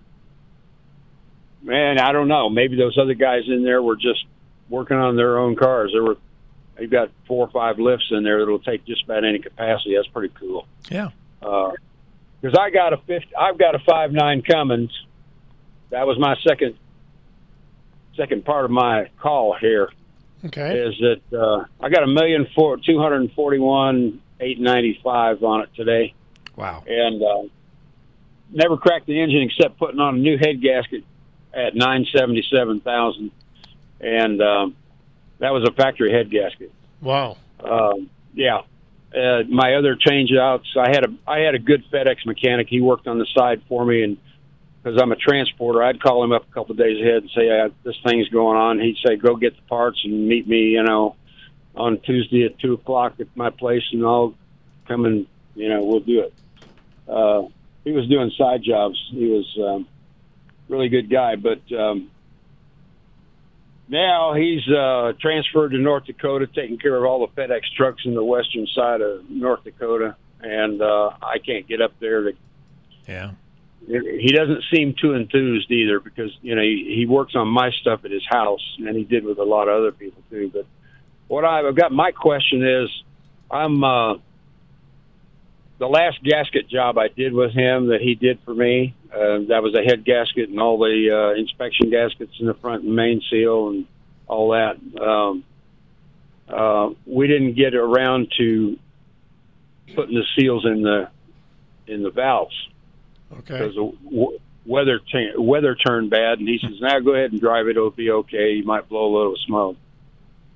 [1.61, 2.49] man, I don't know.
[2.49, 4.25] Maybe those other guys in there were just
[4.69, 5.91] working on their own cars.
[5.93, 6.17] There were,
[6.75, 9.95] they've got four or five lifts in there that'll take just about any capacity.
[9.95, 10.67] That's pretty cool.
[10.89, 11.09] Yeah.
[12.41, 14.91] Because I got a 50, I've got a five nine Cummins.
[15.89, 16.78] That was my second
[18.15, 19.89] second part of my call here.
[20.45, 20.80] Okay.
[20.80, 25.00] Is that uh, I got a million four two hundred and forty one eight ninety
[25.04, 26.13] five on it today.
[26.56, 26.84] Wow.
[26.88, 27.50] And uh,
[28.52, 31.04] never cracked the engine except putting on a new head gasket
[31.54, 33.32] at nine seventy seven thousand,
[34.00, 34.76] and um,
[35.39, 36.71] that was a factory head gasket.
[37.02, 37.38] Wow.
[37.60, 38.62] Um, yeah.
[39.15, 42.67] Uh, my other change outs, I had a I had a good FedEx mechanic.
[42.69, 44.17] He worked on the side for me, and
[44.83, 47.49] because I'm a transporter, I'd call him up a couple of days ahead and say,
[47.49, 50.83] uh, "This thing's going on." He'd say, "Go get the parts and meet me," you
[50.83, 51.15] know,
[51.75, 54.33] on Tuesday at two o'clock at my place, and I'll
[54.87, 56.33] come and you know we'll do it.
[57.07, 57.43] Uh,
[57.85, 58.97] he was doing side jobs.
[59.11, 59.87] He was um,
[60.67, 62.11] really good guy, but um,
[63.89, 68.13] now he's uh, transferred to North Dakota, taking care of all the FedEx trucks in
[68.13, 72.32] the western side of North Dakota, and uh, I can't get up there to.
[73.08, 73.32] Yeah.
[73.88, 78.02] He doesn't seem too enthused either because you know he, he works on my stuff
[78.04, 80.52] at his house, and he did with a lot of other people too.
[80.54, 80.65] But
[81.30, 82.89] what I've got, my question is,
[83.50, 84.15] I'm uh,
[85.80, 88.93] the last gasket job I did with him that he did for me.
[89.13, 92.83] Uh, that was a head gasket and all the uh, inspection gaskets in the front
[92.83, 93.85] and main seal and
[94.27, 94.77] all that.
[95.01, 95.43] Um,
[96.49, 98.77] uh, we didn't get around to
[99.95, 101.09] putting the seals in the
[101.87, 102.55] in the valves
[103.31, 103.57] Okay.
[103.57, 107.39] because the w- weather cha- weather turned bad, and he says, "Now go ahead and
[107.39, 108.53] drive it; it'll be okay.
[108.53, 109.77] You might blow a little smoke."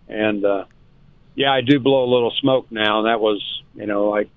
[0.09, 0.65] And uh,
[1.35, 2.99] yeah, I do blow a little smoke now.
[2.99, 3.41] And that was,
[3.75, 4.29] you know, like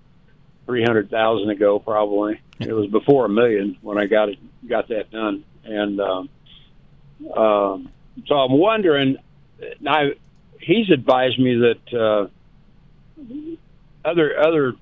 [0.67, 2.41] three hundred thousand ago, probably.
[2.61, 6.29] It was before a million when I got it got that done, and um,
[7.37, 7.93] um,
[8.27, 9.19] so I'm wondering.
[9.81, 10.11] Now,
[10.61, 12.29] he's advised me that uh,
[14.05, 14.75] other other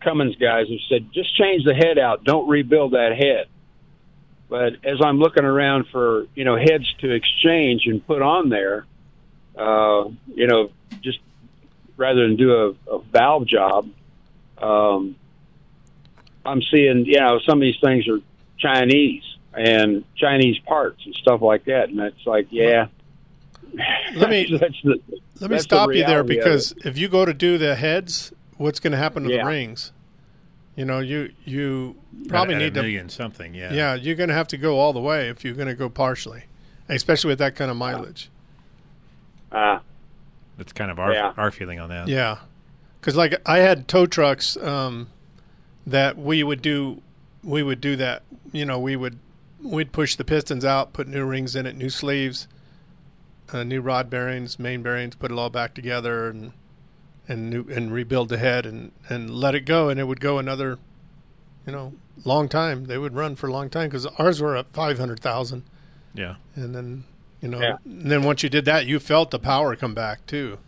[0.00, 3.46] Cummins guys have said just change the head out, don't rebuild that head.
[4.48, 8.86] But as I'm looking around for you know heads to exchange and put on there,
[9.56, 10.70] uh, you know,
[11.02, 11.18] just
[11.96, 13.90] rather than do a, a valve job,
[14.58, 15.16] um,
[16.48, 18.18] I'm seeing you know some of these things are
[18.58, 19.22] Chinese
[19.54, 22.86] and Chinese parts and stuff like that, and it's like yeah.
[24.16, 27.24] Let me that's the, Let me that's the stop you there because if you go
[27.24, 29.42] to do the heads, what's going to happen to Yeah.
[29.44, 29.92] the rings?
[30.74, 31.96] You know, you you
[32.28, 33.72] probably At a need to million something, yeah.
[33.72, 35.88] Yeah, you're going to have to go all the way if you're going to go
[35.88, 36.44] partially,
[36.88, 38.30] especially with that kind of mileage.
[39.50, 39.80] Uh,
[40.56, 41.32] That's kind of our Yeah.
[41.36, 42.06] our feeling on that.
[42.08, 42.38] Yeah,
[43.00, 45.08] because like I had tow trucks um,
[45.90, 47.02] that we would do,
[47.42, 48.22] we would do that.
[48.52, 49.18] You know, we would
[49.62, 52.46] we'd push the pistons out, put new rings in it, new sleeves,
[53.52, 56.52] uh, new rod bearings, main bearings, put it all back together, and
[57.26, 60.38] and new and rebuild the head and and let it go, and it would go
[60.38, 60.78] another,
[61.66, 62.84] you know, long time.
[62.86, 65.64] They would run for a long time because ours were at five hundred thousand.
[66.14, 66.36] Yeah.
[66.56, 67.04] and then
[67.40, 67.76] you know, Yeah.
[67.84, 70.58] and then once you did that, you felt the power come back too.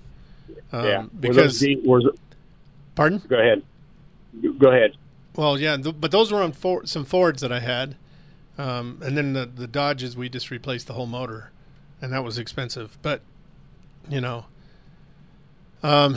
[0.73, 2.07] Um, yeah, Were because those de- was
[2.95, 3.23] pardon?
[3.29, 3.63] Go ahead.
[4.59, 4.97] Go ahead.
[5.37, 7.97] Well, yeah, th- but those were on for- some Fords that I had,
[8.59, 11.51] um, and then the the Dodges we just replaced the whole motor,
[12.03, 12.99] and that was expensive.
[13.03, 13.23] But
[14.09, 14.47] you know,
[15.83, 16.17] um,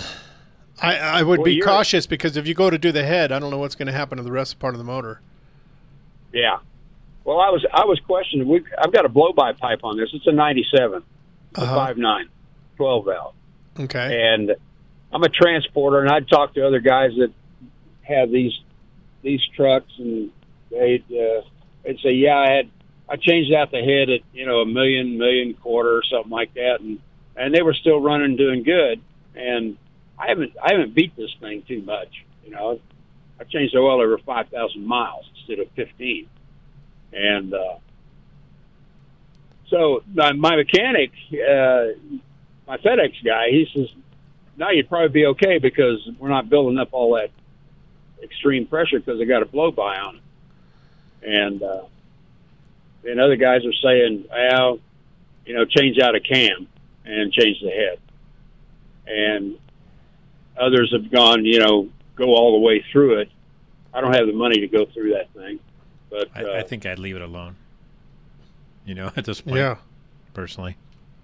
[0.82, 3.40] I I would Well, be cautious because if you go to do the head, I
[3.40, 5.22] don't know what's going to happen to the rest part of the motor.
[6.34, 6.58] Yeah.
[7.24, 8.48] Well, I was I was questioning.
[8.48, 10.10] We I've got a blow by pipe on this.
[10.14, 11.04] It's a '97,
[11.56, 11.76] a Uh-huh.
[11.76, 12.28] five nine,
[12.76, 13.36] twelve valve,
[13.80, 14.34] Okay.
[14.34, 14.56] and
[15.14, 17.32] I'm a transporter, and I'd talk to other guys that
[18.02, 18.52] have these
[19.24, 20.32] these trucks, and
[20.70, 21.42] they'd uh,
[21.84, 22.70] they'd say, "Yeah, I had
[23.10, 26.54] I changed out the head at you know a million, million quarter or something like
[26.54, 27.00] that," and
[27.36, 29.02] and they were still running, doing good,
[29.36, 29.78] and
[30.18, 32.80] I haven't I haven't beat this thing too much, you know.
[33.40, 36.30] I changed the oil over five thousand miles instead of fifteen,
[37.12, 37.78] and uh,
[39.74, 41.98] so my, my mechanic, uh,
[42.68, 43.88] my FedEx guy, he says,
[44.56, 47.32] now you'd probably be okay because we're not building up all that
[48.24, 50.22] extreme pressure because they got a blow by on it.
[51.26, 51.84] And uh,
[53.06, 54.80] and other guys are saying, well,
[55.46, 56.68] you know, change out a cam
[57.06, 58.00] and change the head.
[59.06, 59.58] And
[60.58, 63.30] others have gone, you know, go all the way through it.
[63.94, 65.60] I don't have the money to go through that thing,
[66.10, 67.56] but I, uh, I think I'd leave it alone.
[68.86, 69.78] You know, at this point, Yeah.
[70.34, 70.78] Personally,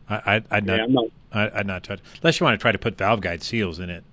[0.10, 2.72] I, I, I'd not, Yeah, not- I, I'd not touch unless you want to try
[2.72, 4.04] to put valve guide seals in it.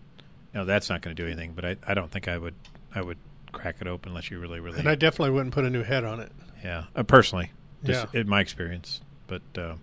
[0.56, 1.52] You know, that's not going to do anything.
[1.52, 2.54] But I, I don't think I would,
[2.94, 3.18] I would
[3.52, 4.78] crack it open unless you really, really.
[4.78, 6.32] And I definitely wouldn't put a new head on it.
[6.64, 7.52] yeah, uh, personally,
[7.84, 8.20] just Yeah.
[8.22, 9.02] in my experience.
[9.26, 9.74] But uh,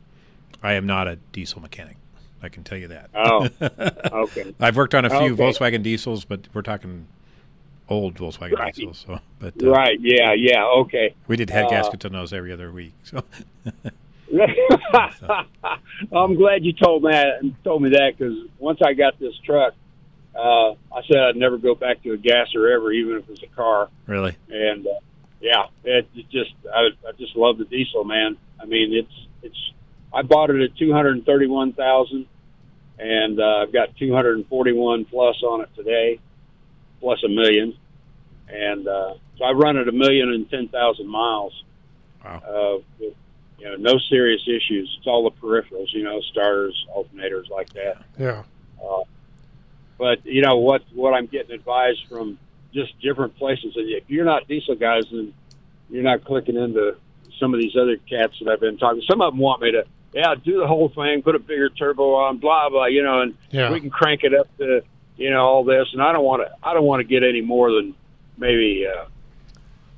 [0.64, 1.98] I am not a diesel mechanic.
[2.42, 3.12] I can tell you that.
[3.14, 3.48] Oh,
[4.24, 4.56] okay.
[4.60, 5.44] I've worked on a few Okay.
[5.44, 7.06] Volkswagen diesels, but we're talking
[7.88, 8.74] old Volkswagen Right.
[8.74, 9.06] diesels.
[9.06, 11.14] So, but uh, right, yeah, yeah, okay.
[11.28, 12.94] we did head Uh, gaskets on those every other week.
[15.20, 15.28] So.
[16.12, 19.74] I'm glad you told me that, told me that because once I got this truck,
[20.36, 23.44] uh, I said I'd never go back to a gasser ever, even if it was
[23.44, 23.90] a car.
[24.08, 24.36] Really?
[24.50, 25.00] And uh,
[25.42, 28.38] yeah, it, it just I, I just love the diesel, man.
[28.60, 29.72] I mean, it's it's
[30.14, 32.28] I bought it at two hundred thirty one thousand,
[33.00, 36.20] and uh, I've got two hundred forty one plus on it today,
[37.00, 37.78] plus a million,
[38.48, 41.64] and uh, so I run it a million and ten thousand miles.
[42.24, 42.42] Wow.
[42.48, 43.16] Uh, with,
[43.60, 44.94] you know, no serious issues.
[44.98, 48.04] It's all the peripherals, you know, starters, alternators, like that.
[48.20, 48.44] Yeah.
[48.84, 49.04] Uh,
[49.98, 50.84] but you know what?
[50.94, 52.38] What I'm getting advised from
[52.74, 53.76] just different places.
[53.76, 55.34] And if you're not diesel guys, then
[55.90, 56.98] you're not clicking into
[57.40, 59.02] some of these other cats that I've been talking.
[59.10, 62.16] Some of them want me to, yeah, do the whole thing, put a bigger turbo
[62.16, 63.72] on, blah blah, you know, and Yeah.
[63.72, 64.82] we can crank it up to,
[65.18, 65.88] you know, all this.
[65.94, 67.96] And I don't want to, I don't want to get any more than
[68.38, 69.06] maybe, uh,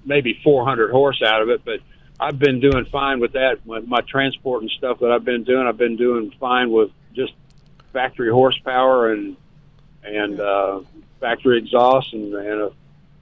[0.05, 1.79] maybe 400 horse out of it, but.
[2.17, 3.65] I've been doing fine with that.
[3.65, 7.33] My, my transport and stuff that I've been doing, I've been doing fine with just
[7.91, 9.35] factory horsepower and
[10.05, 10.81] and uh,
[11.19, 12.71] factory exhaust and, and a,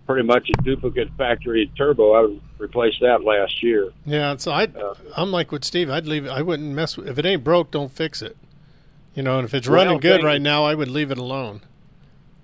[0.06, 2.14] pretty much a duplicate factory turbo.
[2.14, 3.92] I replaced that last year.
[4.06, 4.68] Yeah, so I
[5.16, 5.90] I'm like with Steve.
[5.90, 6.28] I'd leave.
[6.28, 7.72] I wouldn't mess with if it ain't broke.
[7.72, 8.36] Don't fix it.
[9.16, 11.62] You know, and if it's Well, running good right now, I would leave it alone.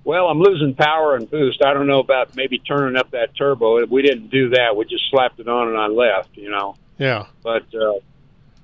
[0.04, 1.64] Well, I'm losing power and boost.
[1.64, 3.86] I don't know about maybe turning up that turbo.
[3.86, 4.76] We didn't do that.
[4.76, 6.30] We just slapped it on and I left.
[6.36, 8.00] You know, Yeah, but uh,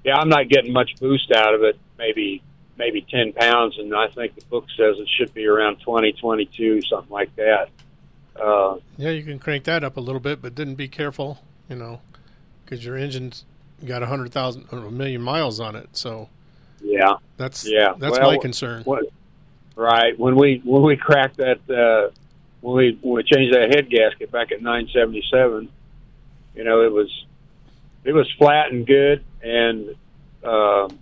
[0.03, 1.77] yeah, I'm not getting much boost out of it.
[1.97, 2.41] Maybe
[2.77, 6.81] maybe 10 pounds, and I think the book says it should be around 20, 22,
[6.81, 7.69] something like that.
[8.35, 11.39] Uh, yeah, you can crank that up a little bit, but then be careful.
[11.69, 12.01] You know,
[12.63, 13.43] because your engine's
[13.85, 15.89] got a hundred thousand or a million miles on it.
[15.93, 16.29] So
[16.81, 18.83] yeah, that's yeah, that's Well, my concern.
[18.83, 19.05] What,
[19.75, 22.13] right when we when we cracked that uh,
[22.61, 25.69] when we when we changed that head gasket back at 977,
[26.55, 27.25] you know it was
[28.03, 29.95] it was flat and good, and
[30.43, 30.99] um,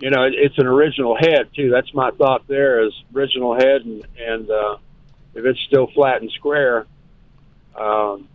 [0.00, 1.70] you know it, it's an original head too.
[1.70, 4.76] That's my thought there is original head, and and uh,
[5.34, 6.86] if it's still flat and square,
[7.74, 8.28] um,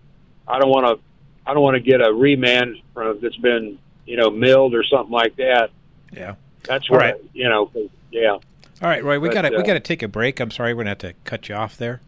[0.48, 1.04] I don't want to
[1.50, 5.12] I don't want to get a remand from that's been you know milled or something
[5.14, 5.70] like that.
[6.12, 6.36] Yeah.
[6.64, 7.16] That's All what right.
[7.16, 7.72] I, you know,
[8.12, 8.32] Yeah.
[8.34, 10.40] All right, Roy, we got to uh, we got to take a break.
[10.40, 12.02] I'm sorry, we're gonna have to cut you off there.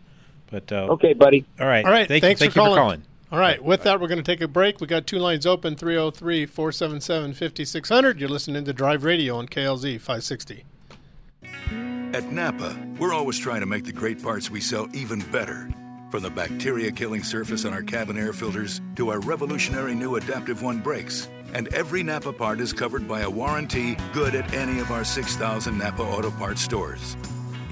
[0.52, 1.46] But uh, Okay, buddy.
[1.60, 1.84] All right.
[1.86, 2.78] All right, Thank, thanks thank for you calling.
[2.78, 3.04] for calling.
[3.34, 4.80] All right, with that, we're going to take a break.
[4.80, 8.20] We got two lines open 303 477 5600.
[8.20, 10.64] You're listening to Drive Radio on KLZ 560.
[12.14, 15.68] At Napa, we're always trying to make the great parts we sell even better.
[16.12, 20.62] From the bacteria killing surface on our cabin air filters to our revolutionary new Adaptive
[20.62, 21.28] One brakes.
[21.56, 25.76] And every Napa part is covered by a warranty good at any of our 6,000
[25.76, 27.18] Napa Auto Parts stores.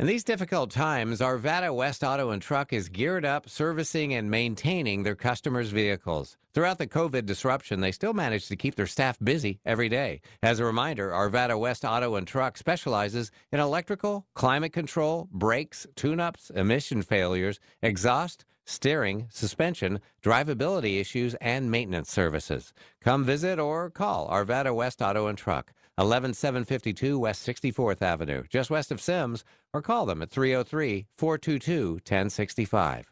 [0.00, 5.04] In these difficult times, Arvada West Auto and Truck is geared up servicing and maintaining
[5.04, 6.36] their customers' vehicles.
[6.52, 10.20] Throughout the COVID disruption, they still manage to keep their staff busy every day.
[10.42, 16.50] As a reminder, Arvada West Auto and Truck specializes in electrical, climate control, brakes, tune-ups,
[16.50, 22.72] emission failures, exhaust, steering, suspension, drivability issues, and maintenance services.
[23.00, 25.72] Come visit or call Arvada West Auto and Truck.
[25.96, 33.10] 11752 West 64th Avenue, just west of Simms, or call them at 303 422 1065.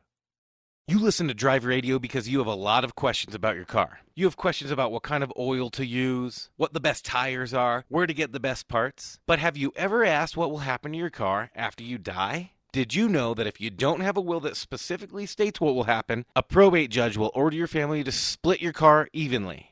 [0.89, 4.01] You listen to Drive Radio because you have a lot of questions about your car.
[4.17, 7.85] You have questions about what kind of oil to use, what the best tires are,
[7.89, 9.21] where to get the best parts.
[9.25, 12.51] But have you ever asked what will happen to your car after you die?
[12.73, 15.85] Did you know that if you don't have a will that specifically states what will
[15.85, 19.72] happen, a probate judge will order your family to split your car evenly?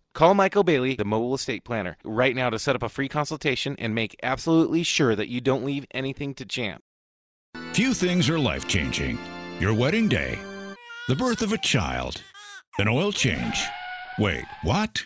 [0.13, 3.77] Call Michael Bailey, the mobile estate planner, right now to set up a free consultation
[3.79, 6.81] and make absolutely sure that you don't leave anything to chance.
[7.73, 9.17] Few things are life changing
[9.59, 10.37] your wedding day,
[11.07, 12.21] the birth of a child,
[12.77, 13.63] an oil change.
[14.19, 15.05] Wait, what?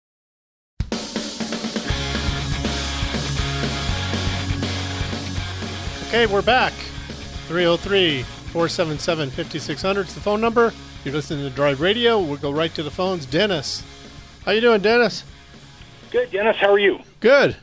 [6.11, 6.73] Okay, we're back.
[7.47, 10.73] 303 477 5600 is the phone number.
[11.05, 12.19] You're listening to Drive Radio.
[12.19, 13.25] We'll go right to the phones.
[13.25, 13.81] Dennis.
[14.43, 15.23] How you doing, Dennis?
[16.11, 16.57] Good, Dennis.
[16.57, 16.99] How are you?
[17.21, 17.55] Good.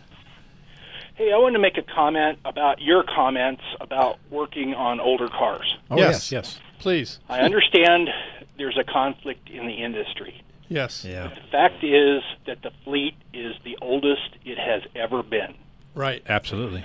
[1.16, 5.76] Hey, I wanted to make a comment about your comments about working on older cars.
[5.90, 6.58] Oh, yes, yes.
[6.78, 7.20] Please.
[7.28, 8.08] I understand
[8.56, 10.42] there's a conflict in the industry.
[10.70, 11.04] Yes.
[11.04, 11.34] Yeah.
[11.34, 15.54] The fact is that the fleet is the oldest it has ever been.
[15.94, 16.22] Right.
[16.26, 16.82] Absolutely.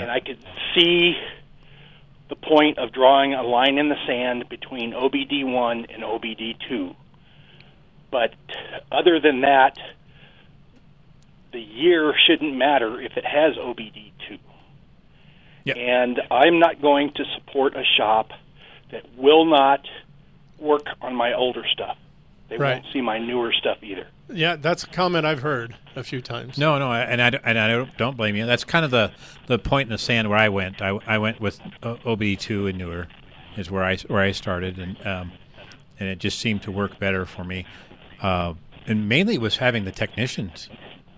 [0.00, 0.38] And I could
[0.74, 1.16] see
[2.28, 6.94] the point of drawing a line in the sand between OBD1 and OBD2.
[8.10, 8.34] But
[8.90, 9.76] other than that,
[11.52, 14.38] the year shouldn't matter if it has OBD2.
[15.76, 18.30] And I'm not going to support a shop
[18.90, 19.86] that will not
[20.58, 21.96] work on my older stuff.
[22.48, 22.74] They Right.
[22.82, 24.06] won't see my newer stuff either.
[24.34, 26.58] Yeah, that's a comment I've heard a few times.
[26.58, 28.46] No, no, and I and I don't, blame you.
[28.46, 29.12] That's kind of the,
[29.46, 30.80] the point in the sand where I went.
[30.82, 33.08] I, I went with uh, OB two and newer,
[33.56, 35.32] is where I where I started, and um,
[36.00, 37.66] and it just seemed to work better for me.
[38.20, 38.54] Uh,
[38.86, 40.68] and mainly it was having the technicians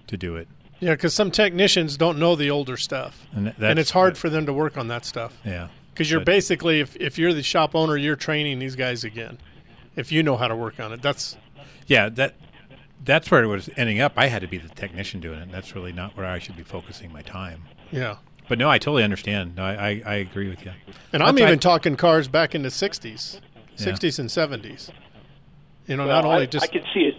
[0.07, 0.49] to do it.
[0.81, 4.45] Yeah, because some technicians don't know the older stuff, And and, it's hard for them
[4.47, 5.39] to work on that stuff.
[5.45, 5.69] Yeah.
[5.93, 9.39] because you're But- basically if if you're the shop owner, you're training these guys again.
[9.97, 11.37] If you know how to work on it, that's
[11.87, 12.35] Yeah, that
[13.05, 14.13] that's where it was ending up.
[14.17, 15.43] I had to be the technician doing it.
[15.43, 17.63] And that's really not where I should be focusing my time.
[17.91, 18.17] Yeah.
[18.49, 19.57] But no, I totally understand.
[19.57, 20.73] No, I, I, I agree with you.
[21.13, 23.41] And I'm even I- talking cars back in the '60s,
[23.77, 23.87] Yeah.
[23.87, 24.91] '60s and '70s.
[25.87, 27.11] You know, Well, not only I, just I could see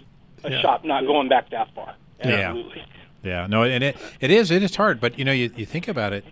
[0.44, 0.60] a, a Yeah.
[0.62, 1.94] shop not going back that far.
[2.24, 2.30] Yeah.
[2.30, 2.82] Absolutely.
[3.22, 5.88] Yeah, no, and it it is it is hard, but you know, you, you think
[5.88, 6.24] about it,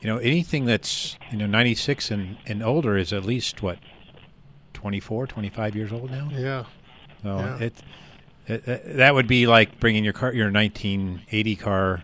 [0.00, 3.78] you know, anything that's you know ninety six and, and older is at least what
[4.72, 6.30] 24, 25 years old now.
[6.32, 6.64] Yeah.
[7.22, 7.58] So Yeah.
[7.58, 7.74] it
[8.58, 12.02] that would be like bringing your car your nineteen eighty car,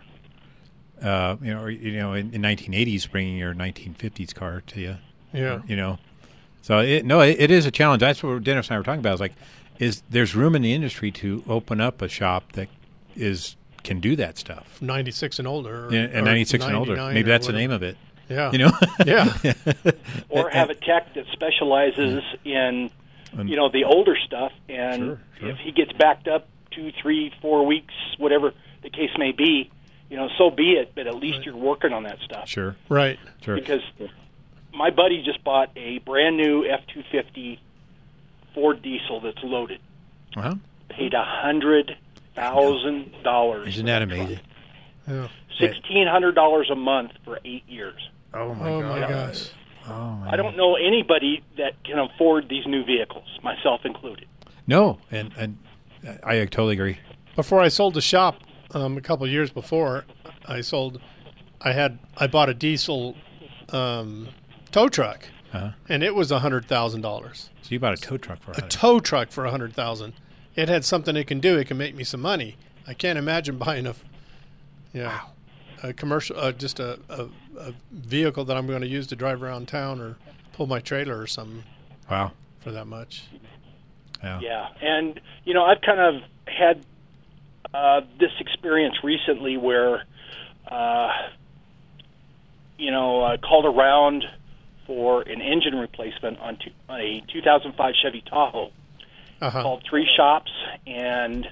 [1.02, 4.62] uh, you know, or, you know, in, in nineteen eighties, bringing your nineteen fifties car
[4.68, 4.96] to you.
[5.32, 5.60] Yeah.
[5.66, 5.98] you know,
[6.62, 8.00] so it, no, it, it is a challenge.
[8.00, 9.14] That's what Dennis and I were talking about.
[9.14, 9.34] Is like,
[9.78, 12.68] is there's room in the industry to open up a shop that
[13.14, 14.80] is can do that stuff.
[14.82, 15.86] 96 and older.
[15.86, 16.96] or- Yeah, and or 96 and older.
[16.96, 17.96] Maybe that's the name of it.
[18.28, 18.50] Yeah.
[18.50, 18.70] You know?
[19.06, 19.32] Yeah.
[20.28, 22.90] or have a tech that specializes in
[23.36, 25.48] Um, you know the older stuff and Sure, sure.
[25.50, 28.52] if he gets backed up two three four weeks whatever
[28.82, 29.70] the case may be
[30.10, 32.76] you know so be it but at least you're working on that stuff Sure.
[32.88, 33.18] Right.
[33.42, 33.56] Sure.
[33.56, 33.82] because
[34.74, 37.58] my buddy just bought a brand new f-250
[38.54, 39.80] ford diesel that's loaded
[40.36, 40.54] Uh-huh.
[40.88, 41.96] paid a hundred
[42.34, 44.40] thousand dollars Isn't that amazing?
[45.58, 49.50] Sixteen hundred dollars a month for eight years Oh my oh my gosh.
[49.88, 54.26] Oh I don't know anybody that can afford these new vehicles, myself included.
[54.66, 55.58] No, and and
[56.24, 56.98] I totally agree.
[57.36, 58.40] Before I sold the shop,
[58.72, 60.04] um, a couple of years before,
[60.46, 61.00] I sold
[61.60, 63.14] I had I bought a diesel
[63.70, 64.28] um,
[64.72, 65.70] tow truck, Uh-huh.
[65.88, 67.50] and it was a hundred thousand dollars.
[67.62, 70.14] So you bought a tow truck for a tow truck for a hundred thousand.
[70.54, 71.58] It had something it can do.
[71.58, 72.56] It can make me some money.
[72.88, 73.94] I can't imagine buying a,
[74.94, 75.20] yeah,
[75.86, 77.26] a commercial, uh, just a, a,
[77.58, 80.16] a vehicle that I'm going to use to drive around town or
[80.52, 81.64] pull my trailer or something.
[82.10, 82.32] Wow.
[82.60, 83.24] For that much.
[84.22, 84.40] Yeah.
[84.40, 86.84] Yeah, and you know, I've kind of had
[87.72, 90.04] uh, this experience recently where,
[90.68, 91.08] uh,
[92.78, 94.24] you know, I called around
[94.86, 98.70] for an engine replacement on, two, on a 2005 Chevy Tahoe.
[99.38, 99.62] Uh-huh.
[99.62, 100.50] Called three shops,
[100.86, 101.46] and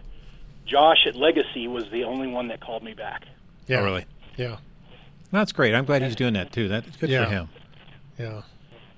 [0.64, 3.26] Josh at Legacy was the only one that called me back.
[3.66, 3.80] Yeah.
[3.80, 4.06] Oh, really?
[4.36, 4.56] Yeah.
[5.30, 5.74] That's great.
[5.74, 6.68] I'm glad he's doing that too.
[6.68, 7.24] That's good Yeah.
[7.24, 7.48] for him.
[8.18, 8.42] Yeah.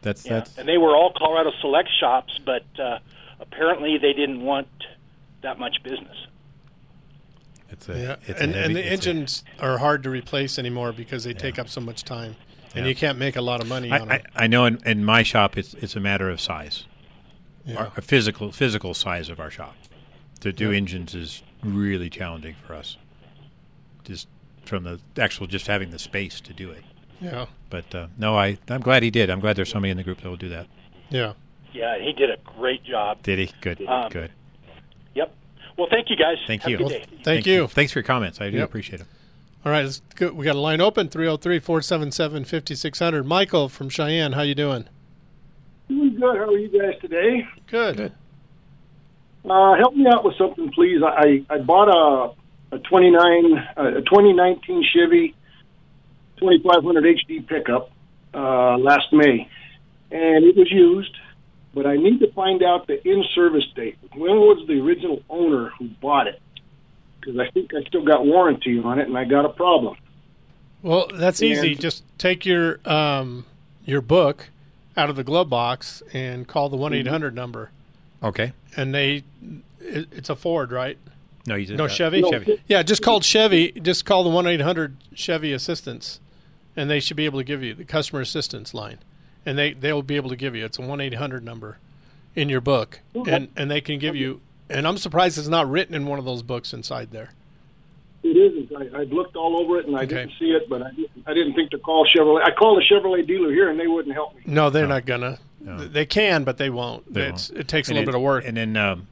[0.03, 2.99] That's Yeah, that's and they were all Colorado Select shops, but uh,
[3.41, 4.69] apparently they didn't want
[5.43, 6.17] that much business.
[7.71, 10.11] it's a Yeah, it's and, a heavy, and the it's a- engines are hard to
[10.11, 12.37] replace anymore because they take up so much time,
[12.75, 12.91] and Yeah.
[12.91, 14.27] you can't make a lot of money I, on I, them.
[14.37, 16.85] I know in, in my shop it's it's a matter of size,
[17.65, 17.77] Yeah.
[17.77, 19.75] our, a physical physical size of our shop.
[20.41, 20.77] To do Yeah.
[20.77, 22.97] engines is really challenging for us.
[24.05, 24.29] Just
[24.69, 26.85] from the actual just having the space to do it.
[27.21, 27.47] Yeah.
[27.71, 29.31] But uh, no, I I'm glad he did.
[29.31, 30.67] I'm glad there's somebody in the group that will do that.
[31.11, 31.33] Yeah.
[31.73, 33.23] Yeah, he did a great job.
[33.23, 33.51] Did he?
[33.61, 33.83] Good.
[33.87, 34.31] Um, good.
[35.15, 35.33] Yep.
[35.77, 36.37] Well, thank you guys.
[36.47, 36.77] Thank Have you.
[36.77, 37.05] A good day.
[37.23, 37.67] Thank you.
[37.67, 38.41] Thanks for your comments.
[38.41, 38.69] I do Yep.
[38.69, 39.07] appreciate it.
[39.65, 40.33] All right, let's go.
[40.33, 43.25] we got a line open 303-477-5600.
[43.27, 44.85] Michael from Cheyenne, how you doing?
[45.89, 46.37] Doing good.
[46.37, 47.47] How are you guys today?
[47.71, 47.97] Good.
[47.97, 48.13] Good.
[49.45, 51.01] Uh, help me out with something, please.
[51.05, 52.33] I, I bought a
[52.73, 55.35] a 29 uh, a 2019 Chevy
[56.39, 57.91] 2500 HD pickup
[58.35, 59.49] uh, last May,
[60.11, 61.15] and it was used.
[61.75, 63.99] But I need to find out the in-service date.
[64.15, 66.41] When was the original owner who bought it?
[67.21, 69.97] Because I think I still got warranty on it, and I got a problem.
[70.83, 71.75] Well, that's easy.
[71.75, 73.45] Just take your um,
[73.85, 74.49] your book
[74.97, 77.71] out of the glove box and call the one eight hundred number,
[78.23, 78.53] Okay.
[78.77, 79.25] and they
[79.81, 80.99] it, it's a Ford, right?
[81.47, 82.23] No, you did No Chevy.
[82.23, 82.61] Chevy.
[82.67, 83.73] Yeah, just call Chevy.
[83.73, 86.21] Just call the one eight hundred Chevy assistance,
[86.77, 88.99] and they should be able to give you the customer assistance line,
[89.45, 90.65] and they they will be able to give you.
[90.65, 91.79] It's a one eight hundred number
[92.35, 93.33] in your book, Okay.
[93.33, 94.41] and and they can give you.
[94.69, 97.31] And I'm surprised it's not written in one of those books inside there.
[98.25, 98.77] It isn't.
[98.77, 100.17] I, I looked all over it, and I Okay.
[100.17, 100.69] didn't see it.
[100.69, 102.43] But I didn't, I didn't think to call Chevrolet.
[102.45, 104.43] I called a Chevrolet dealer here, and they wouldn't help me.
[104.47, 105.39] No, they're not gonna.
[105.61, 107.13] They can, but they won't.
[107.13, 107.51] They won't.
[107.55, 108.45] It takes a little it- bit of work.
[108.45, 109.07] And then, um,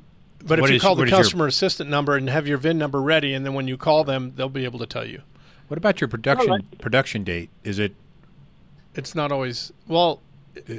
[0.47, 2.59] but if you is- call the what is your- customer assistant number and have your
[2.59, 5.23] VIN number ready, and then when you call them, they'll be able to tell you.
[5.69, 6.79] What about your production All right.
[6.79, 7.51] production date?
[7.63, 7.95] Is it
[8.95, 10.21] It's not always well.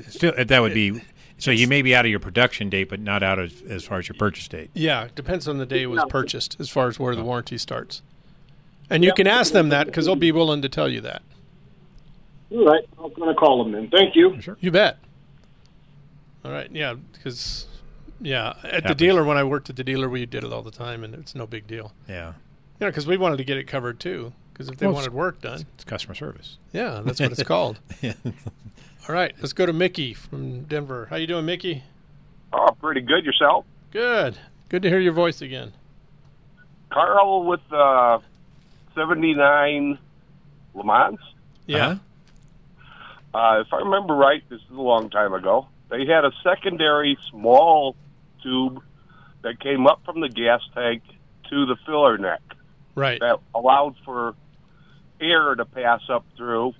[0.07, 1.01] still that would be
[1.37, 3.99] so you may be out of your production date, but not out as, as far
[3.99, 4.69] as your purchase date.
[4.73, 7.25] Yeah, it depends on the day it was purchased, as far as where the oh.
[7.25, 8.01] warranty starts.
[8.89, 11.23] And you can ask them that because they'll be willing to tell you that.
[12.51, 13.89] All right, I'm going to call them then.
[13.89, 14.39] Thank you.
[14.39, 14.57] Sure.
[14.61, 14.97] You bet.
[16.45, 17.67] All right, yeah, because
[18.21, 20.71] yeah, at the dealer when I worked at the dealer, we did it all the
[20.71, 21.91] time, and it's no big deal.
[22.07, 22.33] Yeah.
[22.79, 24.33] Yeah, because we wanted to get it covered too.
[24.53, 26.57] Because if they Well, wanted work done, It's customer service.
[26.71, 27.79] yeah, that's what it's called.
[28.01, 28.13] Yeah.
[29.07, 31.07] All right, let's go to Mickey from Denver.
[31.09, 31.83] How you doing, Mickey?
[32.53, 33.65] Oh, pretty good yourself.
[33.91, 34.37] Good.
[34.69, 35.73] Good to hear your voice again.
[36.89, 38.19] Carl with uh,
[38.95, 39.97] 79
[40.73, 41.19] Le Mans.
[41.67, 41.97] Yeah.
[43.33, 45.67] Uh, if I remember right, this is a long time ago.
[45.89, 47.95] They had a secondary small
[48.45, 48.81] tube
[49.41, 51.01] that came up from the gas tank
[51.49, 52.41] to the filler neck
[52.95, 53.19] Right.
[53.19, 54.35] that allowed for
[55.19, 56.73] air to pass up through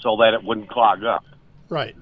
[0.00, 1.24] so that it wouldn't clog up.
[1.68, 1.94] Right.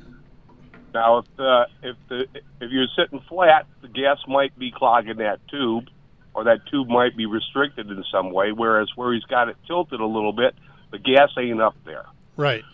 [0.94, 2.26] Now, if the if the
[2.60, 5.88] if you're sitting flat, the gas might be clogging that tube,
[6.34, 8.52] or that tube might be restricted in some way.
[8.52, 10.54] Whereas where he's got it tilted a little bit,
[10.90, 12.06] the gas ain't up there.
[12.36, 12.64] Right.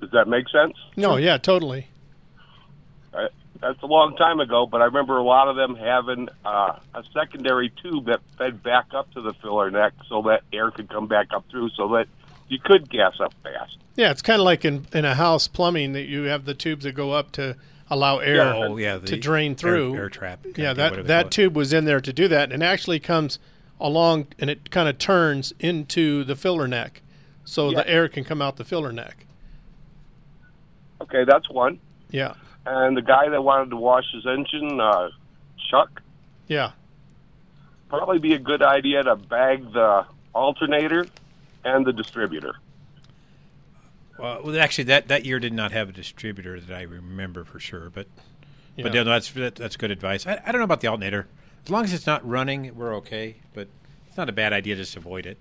[0.00, 0.74] Does that make sense?
[0.96, 1.86] No, yeah, totally.
[3.12, 3.28] Uh,
[3.64, 7.02] that's a long time ago, but I remember a lot of them having uh, a
[7.14, 11.06] secondary tube that fed back up to the filler neck so that air could come
[11.06, 12.06] back up through, so that
[12.48, 13.78] you could gas up fast.
[13.96, 16.84] Yeah, it's kind of like in in a house plumbing that you have the tubes
[16.84, 17.56] that go up to
[17.88, 18.54] allow air Yeah.
[18.66, 19.94] Oh, yeah, to drain through.
[19.96, 23.00] air trap, Yeah, that that tube was in there to do that, and it actually
[23.00, 23.38] comes
[23.80, 27.00] along and it kind of turns into the filler neck,
[27.44, 27.78] so Yeah.
[27.78, 29.24] the air can come out the filler neck.
[31.00, 31.78] Okay, that's one.
[32.10, 32.34] Yeah,
[32.66, 35.10] And the guy that wanted to wash his engine, uh,
[35.70, 36.00] Chuck,
[36.48, 36.72] yeah,
[37.88, 41.06] probably be a good idea to bag the alternator
[41.64, 42.54] and the distributor.
[44.18, 47.58] Well, well, actually, that, that year did not have a distributor that I remember for
[47.58, 48.06] sure, but
[48.76, 48.92] but Yeah.
[48.92, 50.26] yeah, no, that's that, that's good advice.
[50.26, 51.26] I, I don't know about the alternator.
[51.64, 53.36] As long as it's not running, we're okay.
[53.54, 53.68] But
[54.06, 54.76] it's not a bad idea.
[54.76, 55.38] Just avoid it.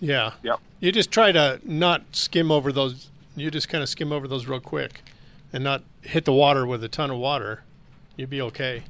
[0.00, 0.32] Yeah.
[0.42, 0.60] Yep.
[0.80, 3.10] You just try to not skim over those.
[3.36, 5.02] You just kind of skim over those real quick,
[5.54, 7.62] and not hit the water with a ton of water.
[8.16, 8.82] You'd be okay.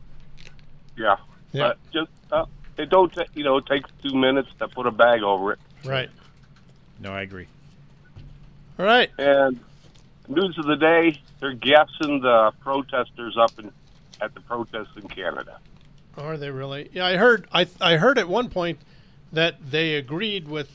[0.97, 1.17] Yeah.
[1.53, 1.69] Yeah.
[1.69, 2.47] But just uh,
[2.79, 5.59] it don't ta- you know it takes two minutes to put a bag over it.
[5.85, 6.11] Right.
[6.99, 7.47] No, I agree.
[8.79, 9.11] All right.
[9.19, 9.61] And
[10.27, 13.71] news of the day: they're gassing the protesters up in
[14.21, 15.59] at the protests in Canada.
[16.17, 16.89] Are they really?
[16.93, 17.47] Yeah, I heard.
[17.53, 18.79] I I heard at one point
[19.33, 20.71] that they agreed with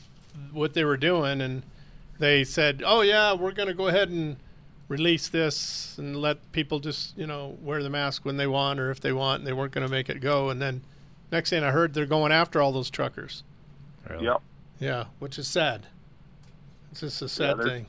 [0.52, 1.64] what they were doing, and
[2.20, 4.36] they said, "Oh yeah, we're going to go ahead and
[4.90, 8.90] release this and let people just you know wear the mask when they want or
[8.90, 10.50] if they want." And they weren't going to make it go.
[10.50, 10.82] And then
[11.32, 13.42] next thing I heard, they're going after all those truckers.
[14.20, 14.42] Yep.
[14.80, 15.86] Yeah, which is sad.
[16.90, 17.86] It's just a sad there's- thing.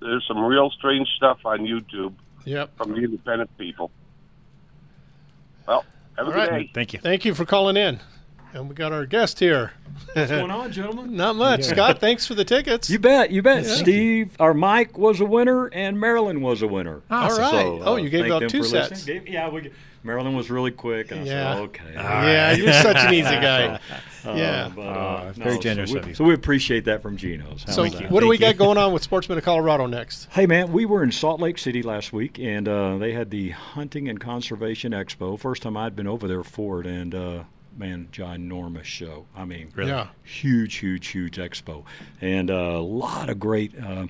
[0.00, 2.12] There's some real strange stuff on YouTube.
[2.44, 2.76] Yep.
[2.76, 3.92] From the independent people.
[5.66, 5.84] Well,
[6.18, 6.66] have a All good right.
[6.66, 6.70] day.
[6.74, 6.98] Thank you.
[6.98, 8.00] Thank you for calling in.
[8.54, 9.72] And we got our guest here.
[10.12, 11.16] What's going on, gentlemen?
[11.16, 11.60] Not much.
[11.60, 11.72] Yeah.
[11.72, 12.90] Scott, thanks for the tickets.
[12.90, 13.64] You bet, you bet.
[13.64, 13.74] Yeah.
[13.76, 17.00] Steve, our Mike was a winner, and Marilyn was a winner.
[17.10, 17.50] All right.
[17.50, 19.04] So, Oh, you gave thank out them two for sets.
[19.04, 19.70] Gave- yeah, we,
[20.04, 21.54] Marilyn was really quick, and I Yeah.
[21.54, 21.92] said, okay.
[21.94, 23.78] Yeah, you're such an easy guy.
[24.24, 24.70] Uh, Yeah.
[24.72, 26.14] but, Oh, uh, very no, generous so we, of you.
[26.14, 27.64] So we appreciate that from Geno's.
[27.66, 28.08] How's So, that?
[28.08, 30.28] what do we got going on with Sportsman of Colorado next?
[30.30, 33.48] Hey man, we were in Salt Lake City last week, and uh, they had the
[33.50, 35.36] Hunting and Conservation Expo.
[35.36, 37.42] First time I'd been over there for it, and uh,
[37.76, 39.26] man, ginormous show.
[39.36, 39.90] I mean, Really?
[39.90, 40.08] Yeah.
[40.22, 41.84] huge, huge, huge expo,
[42.20, 44.06] and uh, a lot of great uh,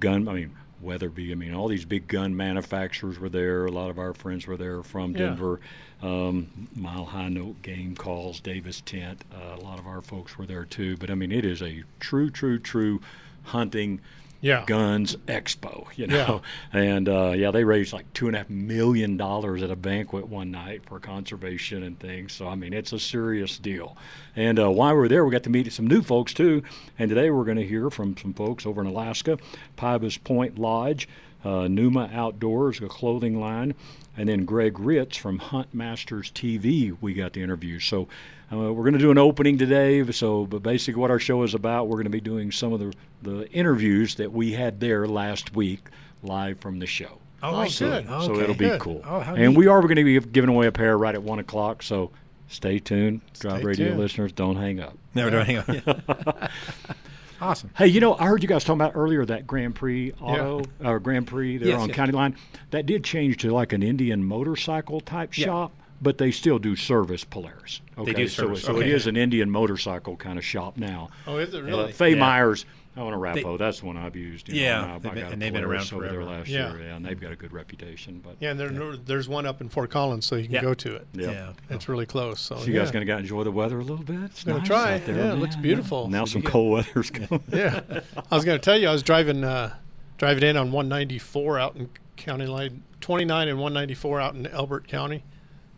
[0.00, 0.28] gun.
[0.28, 0.56] I mean.
[0.82, 3.64] Weatherby, I mean, all these big gun manufacturers were there.
[3.64, 5.18] A lot of our friends were there from Yeah.
[5.30, 5.58] Denver.
[6.02, 9.24] Um, Mile High Note Game Calls, Davis Tent.
[9.34, 10.98] Uh, a lot of our folks were there too.
[10.98, 13.00] But I mean, it is a true, true, true
[13.44, 14.00] hunting
[14.40, 14.64] Yeah.
[14.66, 16.42] guns expo, you know.
[16.72, 20.28] And uh, yeah, they raised like two and a half million dollars at a banquet
[20.28, 22.32] one night for conservation and things.
[22.32, 23.96] So I mean, it's a serious deal.
[24.34, 26.62] And uh, while we were there, we got to meet some new folks too.
[26.98, 29.38] And today we're going to hear from some folks over in Alaska,
[29.76, 31.08] Pybus Point Lodge,
[31.44, 33.74] uh, Numa Outdoors, a clothing line,
[34.16, 36.96] and then Greg Ritz from Hunt Masters TV.
[37.00, 37.78] We got the interview.
[37.80, 38.08] So.
[38.52, 40.08] Uh, we're going to do an opening today.
[40.12, 42.78] So, but basically, what our show is about, we're going to be doing some of
[42.78, 42.92] the
[43.26, 45.86] the interviews that we had there last week,
[46.22, 47.18] live from the show.
[47.42, 48.06] Oh, so, good.
[48.06, 48.40] So Okay.
[48.42, 48.80] it'll be Good.
[48.80, 49.02] cool.
[49.06, 49.58] Oh, how and neat.
[49.58, 51.82] we are going to be giving away a pair right at one o'clock.
[51.82, 52.10] So
[52.48, 54.00] stay tuned, Drive Stay Radio tuned.
[54.00, 54.32] listeners.
[54.32, 54.96] Don't hang up.
[55.14, 56.50] Never don't hang up.
[57.40, 57.70] awesome.
[57.76, 60.98] Hey, you know, I heard you guys talking about earlier that Grand Prix auto or
[60.98, 61.96] Grand Prix there Yes, on yes.
[61.96, 62.36] County Line.
[62.70, 65.44] That did change to like an Indian motorcycle type Yeah.
[65.46, 67.80] shop, but they still do service Polaris.
[67.98, 68.90] Okay, do so, service, so it okay.
[68.92, 71.10] is an Indian motorcycle kind of shop now.
[71.26, 71.92] Oh, is it Uh, really?
[71.92, 72.20] Faye Yeah.
[72.20, 72.64] Myers.
[72.96, 73.58] I want to They- Rappo.
[73.58, 74.48] That's the one I've used.
[74.48, 76.02] you know, Yeah, and I- I they've been- got a and they've been Polaris around
[76.04, 76.72] over there last Yeah.
[76.72, 78.20] year, yeah, and they've got a good reputation.
[78.24, 80.62] But Yeah, and there, there's one up in Fort Collins, so you can Yeah.
[80.62, 81.06] go to it.
[81.12, 81.30] Yeah.
[81.30, 81.52] Yeah.
[81.70, 82.40] It's really close.
[82.40, 82.80] So, So you yeah.
[82.80, 84.16] guys going to enjoy the weather a little bit?
[84.24, 84.94] It's Gonna nice try.
[84.94, 86.08] out there, Yeah, it looks beautiful.
[86.08, 87.42] Now Did some you get- cold weather's coming.
[87.52, 87.80] yeah,
[88.30, 89.74] I was going to tell you, I was driving uh,
[90.18, 95.22] driving in on 194 out in County Line 29 and 194 out in Elbert County,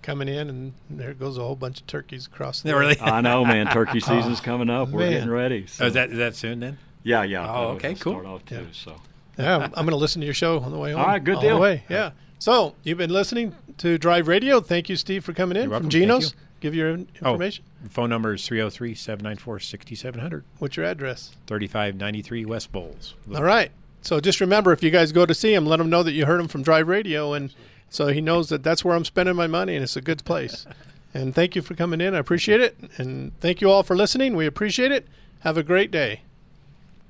[0.03, 2.97] coming in, and there goes a whole bunch of turkeys across the Yeah, really?
[3.01, 3.67] I know, man.
[3.67, 4.91] Turkey season's coming up.
[4.91, 5.11] We're man.
[5.11, 5.67] getting ready.
[5.67, 5.85] So.
[5.85, 6.79] Oh, is that is that soon then?
[7.03, 7.51] Yeah, yeah.
[7.51, 8.15] Oh, okay, cool.
[8.15, 8.67] Start off too.
[8.73, 8.97] So
[9.39, 11.01] Yeah, I'm going to listen to your show on the way home.
[11.01, 11.57] All right, good All deal.
[11.57, 11.85] The way.
[11.89, 12.11] Yeah.
[12.39, 14.61] So you've been listening to Drive Radio.
[14.61, 15.87] Thank you, Steve, for coming in You're welcome.
[15.87, 16.33] from Thank Geno's.
[16.33, 16.39] you.
[16.61, 17.65] Give your oh, information.
[17.85, 20.45] Oh, phone number is 303 794 6700.
[20.59, 21.31] What's your address?
[21.47, 23.15] 3593 West Bowles.
[23.33, 23.71] All right.
[24.03, 26.27] So just remember, if you guys go to see him, let him know that you
[26.27, 27.55] heard him from Drive Radio, and
[27.91, 30.67] so he knows that that's where I'm spending my money, and it's a good place.
[31.15, 32.15] and thank you for coming in.
[32.15, 34.35] I appreciate it, and thank you all for listening.
[34.35, 35.07] We appreciate it.
[35.41, 36.23] Have a great day.